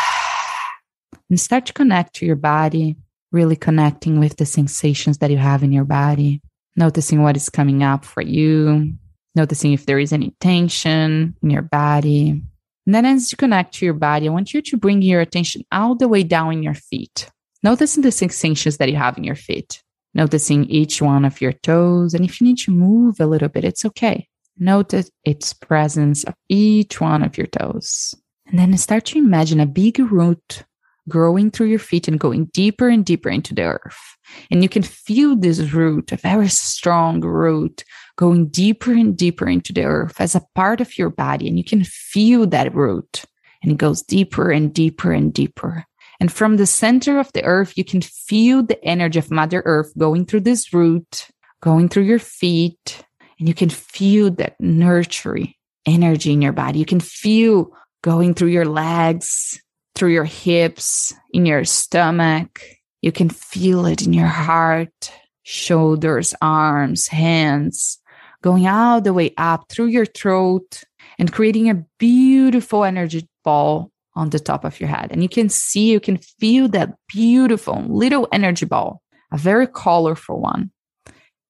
[1.29, 2.95] And start to connect to your body,
[3.33, 6.41] really connecting with the sensations that you have in your body,
[6.77, 8.93] noticing what is coming up for you,
[9.35, 12.43] noticing if there is any tension in your body.
[12.87, 15.63] And then as you connect to your body, I want you to bring your attention
[15.73, 17.29] all the way down in your feet,
[17.65, 19.83] noticing the sensations that you have in your feet,
[20.17, 22.15] noticing each one of your toes.
[22.15, 24.27] And if you need to move a little bit, it's okay.
[24.59, 28.15] Notice its presence of each one of your toes.
[28.47, 30.65] And then start to imagine a big root
[31.09, 34.17] growing through your feet and going deeper and deeper into the earth.
[34.51, 37.85] And you can feel this root, a very strong root,
[38.17, 41.47] going deeper and deeper into the earth as a part of your body.
[41.47, 43.25] And you can feel that root
[43.63, 45.85] and it goes deeper and deeper and deeper.
[46.21, 49.93] And from the center of the earth, you can feel the energy of Mother Earth
[49.99, 51.29] going through this root,
[51.61, 53.05] going through your feet,
[53.39, 55.53] and you can feel that nurturing
[55.85, 56.79] energy in your body.
[56.79, 57.71] You can feel
[58.03, 59.61] going through your legs,
[59.95, 62.63] through your hips, in your stomach.
[63.03, 67.99] You can feel it in your heart, shoulders, arms, hands,
[68.43, 70.83] going all the way up through your throat
[71.19, 75.13] and creating a beautiful energy ball on the top of your head.
[75.13, 79.03] And you can see, you can feel that beautiful little energy ball,
[79.33, 80.71] a very colorful one.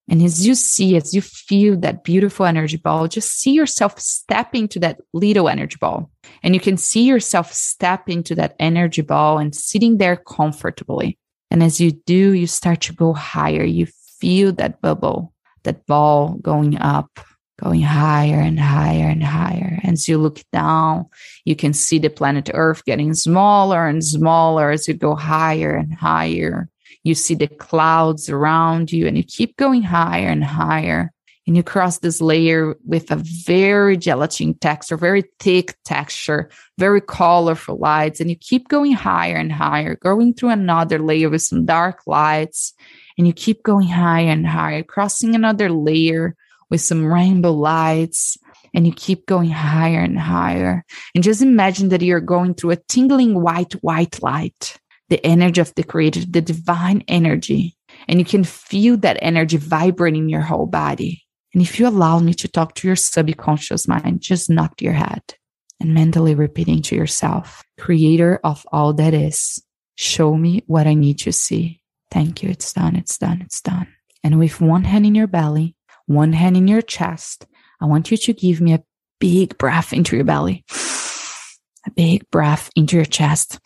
[0.08, 4.68] And as you see, as you feel that beautiful energy ball, just see yourself stepping
[4.68, 6.10] to that little energy ball.
[6.42, 11.18] And you can see yourself step into that energy ball and sitting there comfortably.
[11.50, 13.64] And as you do, you start to go higher.
[13.64, 13.86] You
[14.20, 15.32] feel that bubble
[15.66, 17.20] that ball going up,
[17.62, 19.80] going higher and higher and higher.
[19.84, 21.06] As you look down,
[21.44, 25.94] you can see the planet Earth getting smaller and smaller as you go higher and
[25.94, 26.68] higher.
[27.02, 31.12] You see the clouds around you and you keep going higher and higher.
[31.46, 37.78] and you cross this layer with a very gelatin texture, very thick texture, very colorful
[37.78, 42.00] lights, and you keep going higher and higher, going through another layer with some dark
[42.06, 42.74] lights,
[43.16, 46.34] and you keep going higher and higher, crossing another layer
[46.70, 48.36] with some rainbow lights,
[48.74, 50.84] and you keep going higher and higher.
[51.14, 54.76] And just imagine that you're going through a tingling white, white light,
[55.08, 57.76] the energy of the creator, the divine energy.
[58.08, 61.22] And you can feel that energy vibrating in your whole body.
[61.54, 65.22] And if you allow me to talk to your subconscious mind, just nod your head
[65.80, 69.62] and mentally repeating to yourself, Creator of all that is,
[69.94, 71.80] show me what I need to see.
[72.10, 72.50] Thank you.
[72.50, 72.96] It's done.
[72.96, 73.40] It's done.
[73.42, 73.88] It's done.
[74.22, 75.75] And with one hand in your belly,
[76.06, 77.46] one hand in your chest,
[77.80, 78.82] I want you to give me a
[79.20, 80.64] big breath into your belly,
[81.86, 83.60] a big breath into your chest,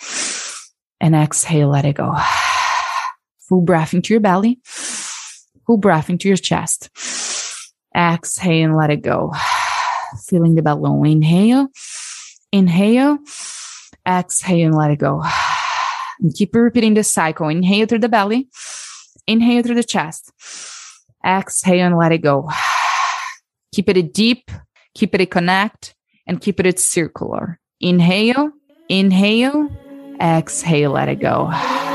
[1.01, 2.17] and exhale, let it go.
[3.49, 6.91] Full breath into your belly, full breath into your chest
[7.95, 9.33] Exhale and let it go.
[10.29, 11.05] Feeling the balloon.
[11.07, 11.69] Inhale,
[12.53, 13.19] inhale,
[14.07, 15.23] exhale and let it go.
[16.21, 17.49] And keep repeating this cycle.
[17.49, 18.49] Inhale through the belly,
[19.27, 20.33] inhale through the chest,
[21.25, 22.49] exhale and let it go.
[23.75, 24.51] Keep it deep,
[24.95, 25.95] keep it connect,
[26.27, 27.61] and keep it circular.
[27.81, 28.51] Inhale,
[28.89, 29.69] inhale,
[30.21, 31.51] exhale, let it go.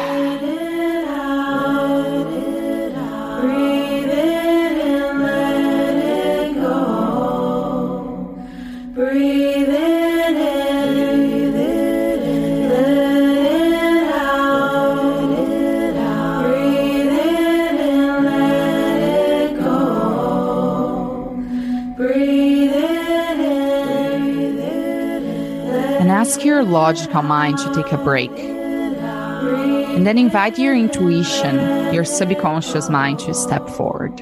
[26.12, 28.32] ask your logical mind to take a break.
[28.32, 34.20] And then invite your intuition, your subconscious mind to step forward.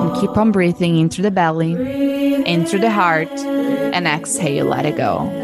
[0.00, 1.72] And keep on breathing into the belly,
[2.44, 5.43] into the heart, and exhale, let it go.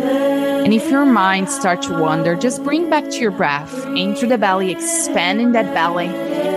[0.65, 4.37] And if your mind starts to wander, just bring back to your breath into the
[4.37, 6.09] belly, expanding that belly,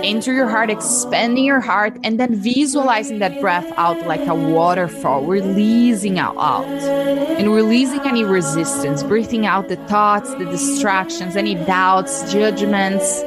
[0.06, 5.24] into your heart, expanding your heart, and then visualizing that breath out like a waterfall,
[5.24, 12.30] releasing out, out and releasing any resistance, breathing out the thoughts, the distractions, any doubts,
[12.30, 13.22] judgments,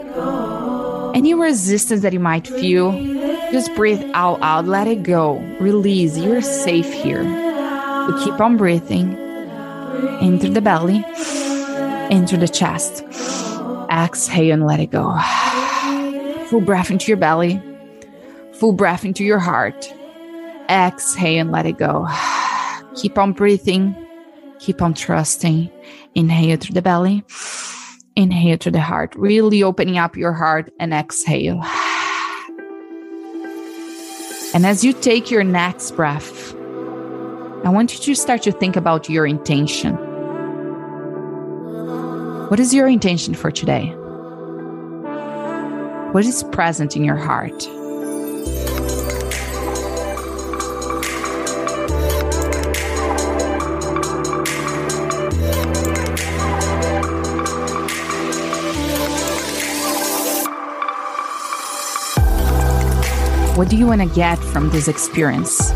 [1.15, 2.91] any resistance that you might feel.
[3.51, 6.17] Just breathe out, out, let it go, release.
[6.17, 7.23] You're safe here.
[7.23, 9.26] We keep on breathing
[10.21, 11.03] into the belly,
[12.09, 13.03] into the chest.
[13.91, 15.17] Exhale and let it go.
[16.49, 17.61] Full breath into your belly,
[18.53, 19.93] full breath into your heart.
[20.69, 22.07] Exhale and let it go.
[22.95, 23.95] Keep on breathing,
[24.59, 25.71] keep on trusting.
[26.15, 27.23] Inhale through the belly,
[28.15, 31.63] inhale through the heart, really opening up your heart and exhale.
[34.53, 36.46] And as you take your next breath,
[37.67, 39.93] I want you to start to think about your intention.
[42.47, 43.87] What is your intention for today?
[46.13, 47.51] What is present in your heart?
[63.57, 65.73] What do you want to get from this experience?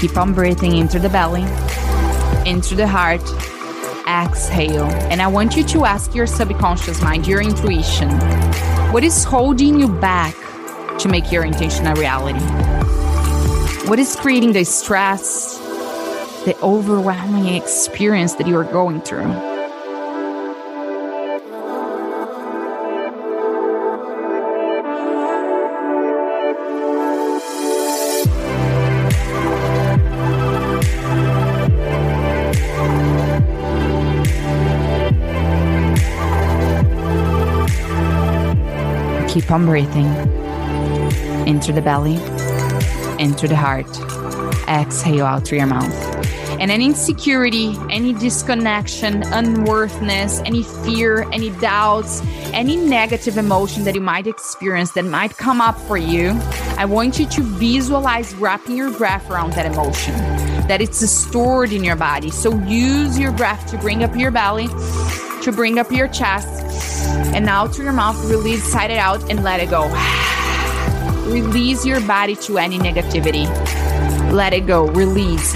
[0.00, 1.42] Keep on breathing into the belly,
[2.50, 3.20] into the heart.
[4.08, 4.86] Exhale.
[5.10, 8.10] And I want you to ask your subconscious mind, your intuition,
[8.92, 10.34] what is holding you back
[11.00, 12.40] to make your intention a reality?
[13.90, 15.58] What is creating the stress,
[16.46, 19.49] the overwhelming experience that you are going through?
[39.30, 40.06] Keep on breathing.
[41.46, 42.16] Into the belly,
[43.22, 43.86] into the heart.
[44.68, 45.94] Exhale out through your mouth.
[46.58, 52.22] And any insecurity, any disconnection, unworthiness, any fear, any doubts,
[52.52, 56.30] any negative emotion that you might experience that might come up for you,
[56.76, 60.14] I want you to visualize wrapping your breath around that emotion,
[60.66, 62.30] that it's stored in your body.
[62.30, 64.68] So use your breath to bring up your belly
[65.42, 66.69] to bring up your chest.
[67.34, 69.88] And now through your mouth, release, side it out, and let it go.
[71.30, 73.46] Release your body to any negativity.
[74.32, 74.88] Let it go.
[74.88, 75.54] Release.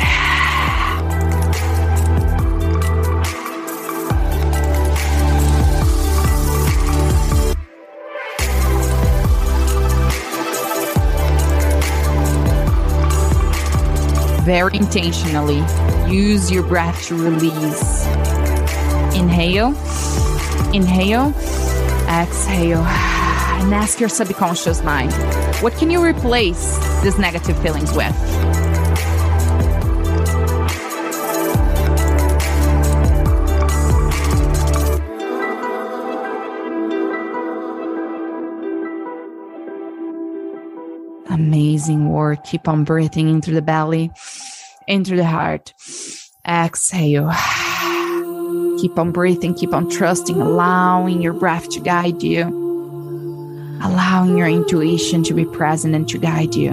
[14.44, 15.64] Very intentionally,
[16.06, 18.04] use your breath to release.
[19.16, 19.68] Inhale,
[20.74, 21.32] inhale,
[22.22, 25.12] exhale, and ask your subconscious mind
[25.62, 28.14] what can you replace these negative feelings with?
[41.30, 42.44] Amazing work.
[42.44, 44.12] Keep on breathing into the belly,
[44.86, 45.72] into the heart.
[46.46, 47.32] Exhale.
[48.80, 52.42] Keep on breathing, keep on trusting, allowing your breath to guide you,
[53.82, 56.72] allowing your intuition to be present and to guide you.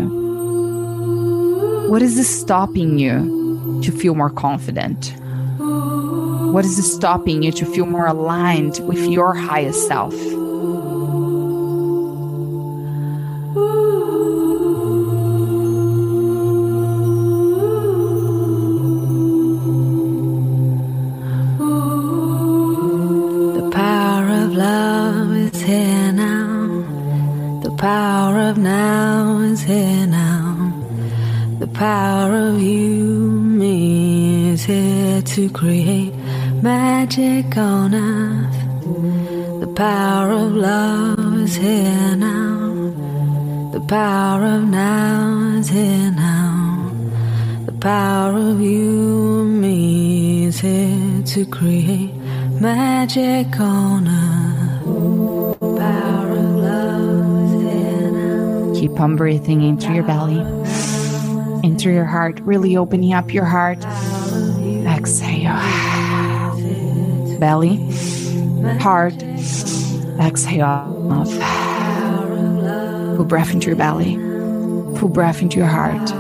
[1.90, 5.14] What is stopping you to feel more confident?
[5.60, 10.14] What is stopping you to feel more aligned with your highest self?
[35.36, 36.14] To create
[36.62, 39.62] magic on earth.
[39.62, 43.72] The power of love is here now.
[43.72, 46.92] The power of now is here now.
[47.66, 52.14] The power of you and me is here to create
[52.60, 55.60] magic on earth.
[55.62, 58.74] Power of love is here now.
[58.78, 60.42] Keep on breathing into your belly,
[61.66, 63.80] into your heart, really opening up your heart
[65.02, 65.58] exhale.
[67.40, 67.78] Belly,
[68.80, 69.20] heart,
[70.20, 70.66] exhale
[71.10, 71.32] off.
[73.16, 74.16] Full breath into your belly,
[74.98, 76.12] Pull breath into your heart.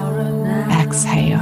[0.82, 1.38] Exhale.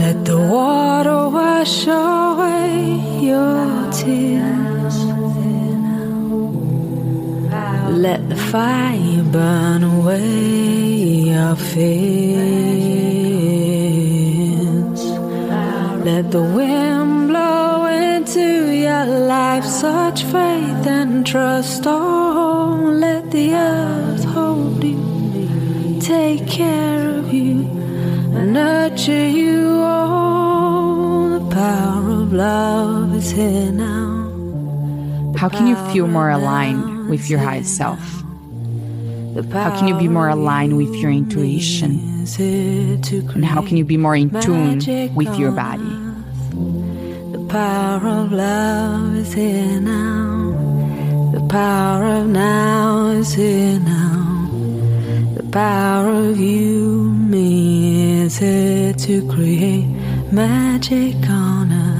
[0.00, 4.51] Let the water wash away your tears.
[8.02, 11.82] Let the fire burn away your fears.
[16.04, 21.84] Let the wind blow into your life such faith and trust.
[21.86, 27.60] Oh, let the earth hold you, take care of you,
[28.36, 29.80] and nurture you.
[29.80, 34.28] Oh, the power of love is here now.
[35.36, 38.00] How can you feel more aligned with your highest self?
[39.52, 42.24] How can you be more aligned with your intuition?
[42.38, 44.78] And how can you be more in tune
[45.14, 45.92] with your body?
[47.34, 51.30] The power of love is here now.
[51.34, 54.48] The power of now is here now.
[55.36, 59.86] The power of you, me, is here to create
[60.32, 61.91] magic on earth.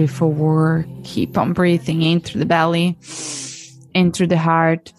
[0.00, 0.86] Beautiful work.
[1.04, 2.96] Keep on breathing in through the belly,
[3.92, 4.94] in through the heart.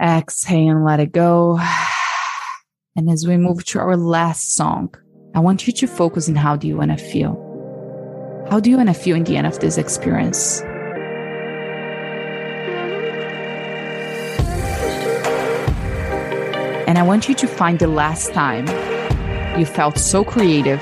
[0.00, 1.58] Exhale and let it go.
[2.96, 4.94] And as we move to our last song,
[5.34, 7.34] I want you to focus on how do you want to feel?
[8.48, 10.60] How do you want to feel in the end of this experience?
[16.86, 18.68] And I want you to find the last time
[19.58, 20.80] you felt so creative,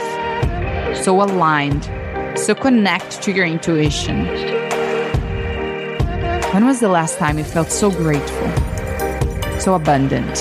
[0.95, 1.91] so aligned,
[2.43, 4.27] so connect to your intuition.
[6.53, 8.51] When was the last time you felt so grateful,
[9.61, 10.37] so abundant?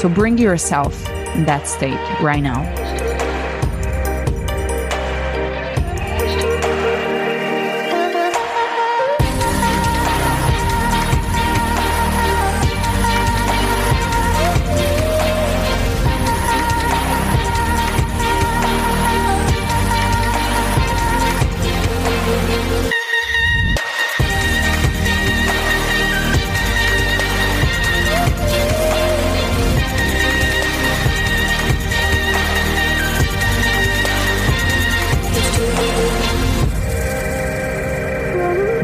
[0.00, 0.94] So bring yourself
[1.34, 2.81] in that state right now.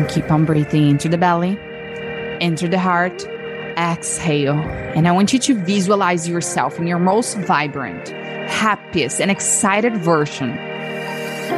[0.08, 1.58] Keep on breathing into the belly,
[2.40, 3.26] into the heart.
[3.76, 4.58] Exhale.
[4.58, 8.08] And I want you to visualize yourself in your most vibrant,
[8.48, 10.56] happiest, and excited version.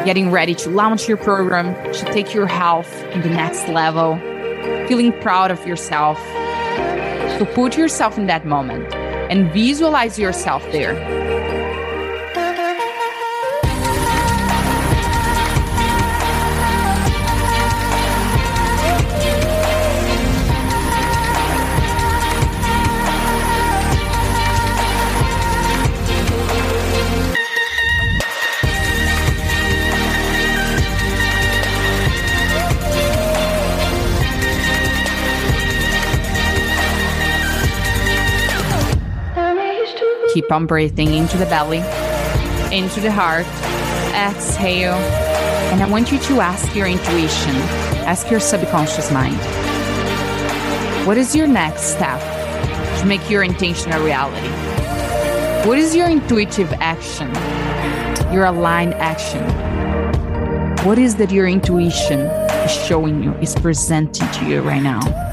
[0.05, 4.16] Getting ready to launch your program, to take your health in the next level,
[4.86, 6.18] feeling proud of yourself.
[7.38, 11.30] So put yourself in that moment and visualize yourself there.
[40.51, 41.78] On breathing into the belly,
[42.76, 43.46] into the heart.
[44.16, 44.94] Exhale.
[45.70, 47.55] And I want you to ask your intuition,
[48.05, 49.36] ask your subconscious mind.
[51.07, 52.20] What is your next step
[52.98, 54.48] to make your intention a reality?
[55.68, 57.28] What is your intuitive action,
[58.34, 59.44] your aligned action?
[60.84, 65.30] What is that your intuition is showing you, is presenting to you right now?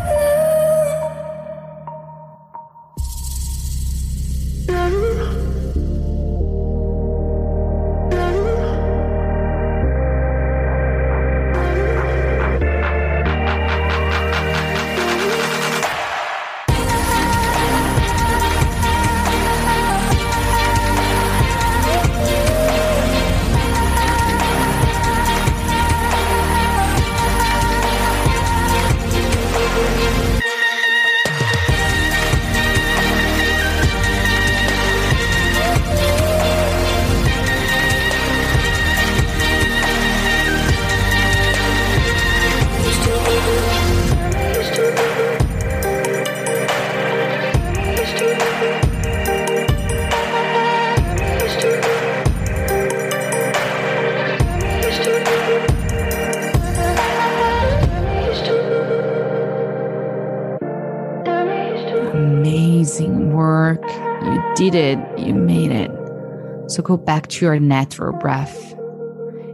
[66.78, 68.56] So go back to your natural breath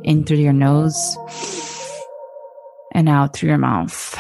[0.04, 1.18] in through your nose
[2.94, 4.14] and out through your mouth.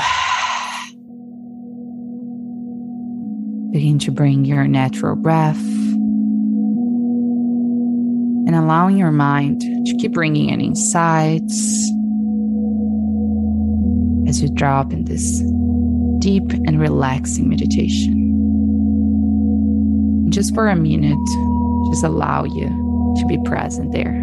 [3.73, 5.59] Begin to bring your natural breath
[8.47, 11.91] and allowing your mind to keep bringing in insights
[14.29, 15.41] as you drop in this
[16.19, 18.13] deep and relaxing meditation.
[20.23, 21.17] And just for a minute,
[21.91, 22.82] just allow you
[23.17, 24.13] to be present there.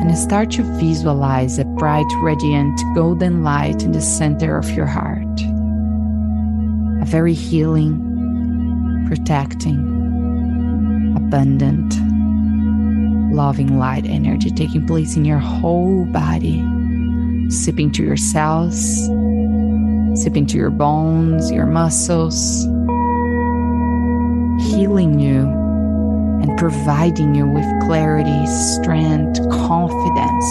[0.00, 5.40] And start to visualize a bright, radiant, golden light in the center of your heart.
[7.02, 9.78] A very healing, protecting,
[11.16, 11.94] abundant,
[13.34, 16.60] loving light energy taking place in your whole body,
[17.48, 18.76] sipping to your cells,
[20.22, 22.64] sipping to your bones, your muscles,
[24.70, 25.42] healing you
[26.42, 30.46] and providing you with clarity, strength, confidence.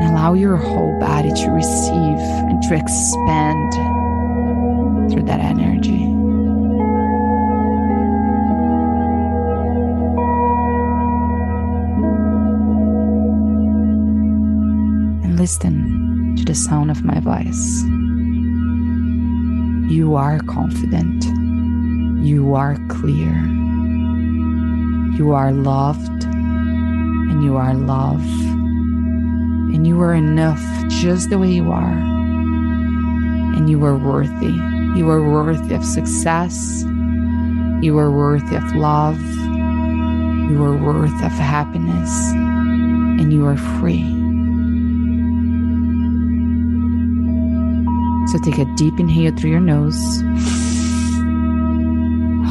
[0.00, 2.18] And allow your whole body to receive
[2.48, 3.72] and to expand
[5.12, 6.15] through that energy.
[15.46, 17.84] Listen to the sound of my voice.
[19.88, 21.22] You are confident.
[22.26, 23.32] You are clear.
[25.16, 28.26] You are loved and you are love.
[29.72, 31.98] And you are enough just the way you are.
[33.54, 34.56] And you are worthy.
[34.98, 36.82] You are worthy of success.
[37.86, 39.22] You are worthy of love.
[40.50, 42.10] You are worthy of happiness.
[43.20, 44.15] And you are free.
[48.36, 49.96] So take a deep inhale through your nose.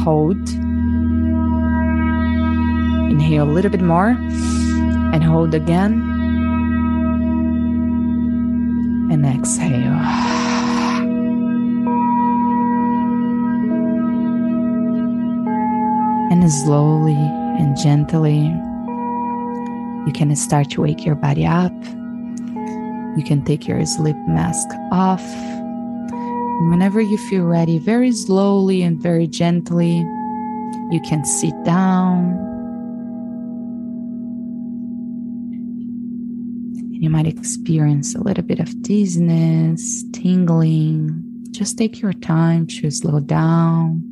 [0.02, 0.36] Hold.
[3.08, 5.92] Inhale a little bit more and hold again.
[9.12, 10.00] And exhale.
[16.32, 18.40] And slowly and gently,
[20.04, 21.72] you can start to wake your body up.
[23.16, 25.22] You can take your sleep mask off.
[26.58, 29.98] And whenever you feel ready, very slowly and very gently,
[30.90, 32.34] you can sit down.
[36.92, 41.22] You might experience a little bit of dizziness, tingling.
[41.50, 44.02] Just take your time to slow down,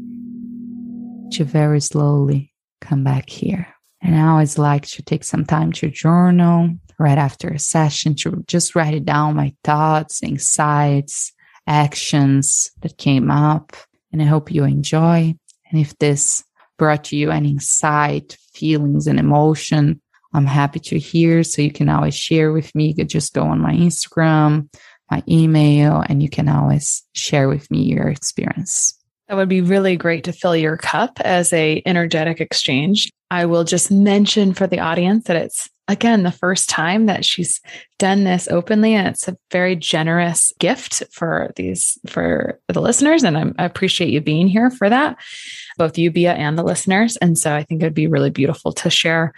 [1.32, 3.66] to very slowly come back here.
[4.02, 8.44] And I always like to take some time to journal right after a session to
[8.46, 11.32] just write it down my thoughts, insights,
[11.66, 13.72] actions that came up.
[14.12, 15.34] And I hope you enjoy.
[15.70, 16.44] And if this
[16.78, 20.00] brought you any insight, feelings, and emotion,
[20.32, 21.42] I'm happy to hear.
[21.42, 22.88] So you can always share with me.
[22.88, 24.68] You could just go on my Instagram,
[25.10, 28.98] my email, and you can always share with me your experience.
[29.28, 33.10] That would be really great to fill your cup as a energetic exchange.
[33.30, 37.60] I will just mention for the audience that it's again the first time that she's
[37.98, 43.36] done this openly and it's a very generous gift for these for the listeners and
[43.36, 45.18] I'm, i appreciate you being here for that
[45.76, 48.90] both you Bea and the listeners and so i think it'd be really beautiful to
[48.90, 49.32] share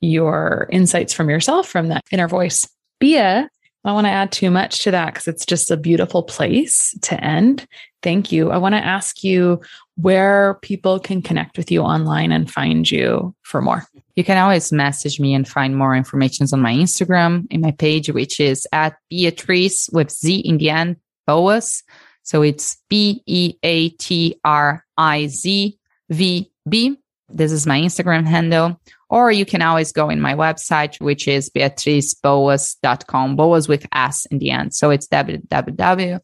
[0.00, 3.46] your insights from yourself from that inner voice Bea
[3.84, 6.96] I don't want to add too much to that because it's just a beautiful place
[7.02, 7.66] to end.
[8.00, 8.52] Thank you.
[8.52, 9.60] I want to ask you
[9.96, 13.84] where people can connect with you online and find you for more.
[14.14, 18.10] You can always message me and find more information on my Instagram in my page,
[18.10, 20.96] which is at Beatriz with Z in the end,
[21.26, 21.82] Boas.
[22.22, 25.78] So it's B E A T R I Z
[26.10, 26.98] V B.
[27.28, 28.78] This is my Instagram handle.
[29.08, 34.38] Or you can always go in my website, which is beatrizboas.com, Boas with S in
[34.38, 34.74] the end.
[34.74, 36.20] So it's www.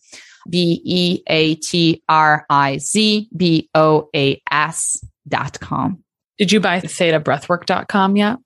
[0.49, 6.03] B E A T R I Z B O A S dot com.
[6.39, 8.39] Did you buy thetabreathwork.com yet?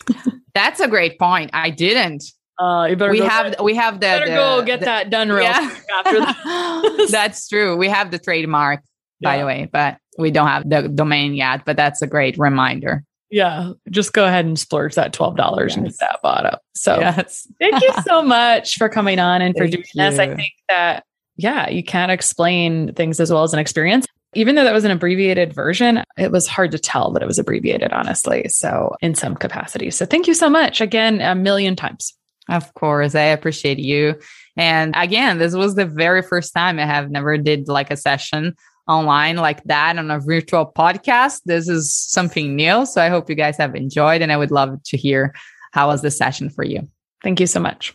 [0.54, 1.50] That's a great point.
[1.52, 2.24] I didn't.
[2.58, 5.30] Uh, you better we have we have the better the, go get the, that done
[5.30, 5.70] real yeah.
[5.70, 7.08] quick after that.
[7.10, 7.76] that's true.
[7.76, 8.82] We have the trademark,
[9.22, 11.64] by the way, but we don't have the domain yet.
[11.64, 13.02] But that's a great reminder.
[13.30, 16.60] yeah, just go ahead and splurge that twelve dollars and get that bought up.
[16.74, 17.48] So yes.
[17.58, 20.18] thank you so much for coming on and for Thank doing this.
[20.18, 21.04] I think that
[21.36, 24.06] yeah, you can't explain things as well as an experience.
[24.34, 27.38] Even though that was an abbreviated version, it was hard to tell that it was
[27.38, 28.46] abbreviated, honestly.
[28.48, 29.90] So, in some capacity.
[29.90, 32.14] So, thank you so much again, a million times.
[32.48, 34.18] Of course, I appreciate you.
[34.56, 38.56] And again, this was the very first time I have never did like a session
[38.88, 41.42] online like that on a virtual podcast.
[41.44, 42.84] This is something new.
[42.86, 45.34] So I hope you guys have enjoyed and I would love to hear
[45.72, 46.88] how was the session for you.
[47.22, 47.94] Thank you so much.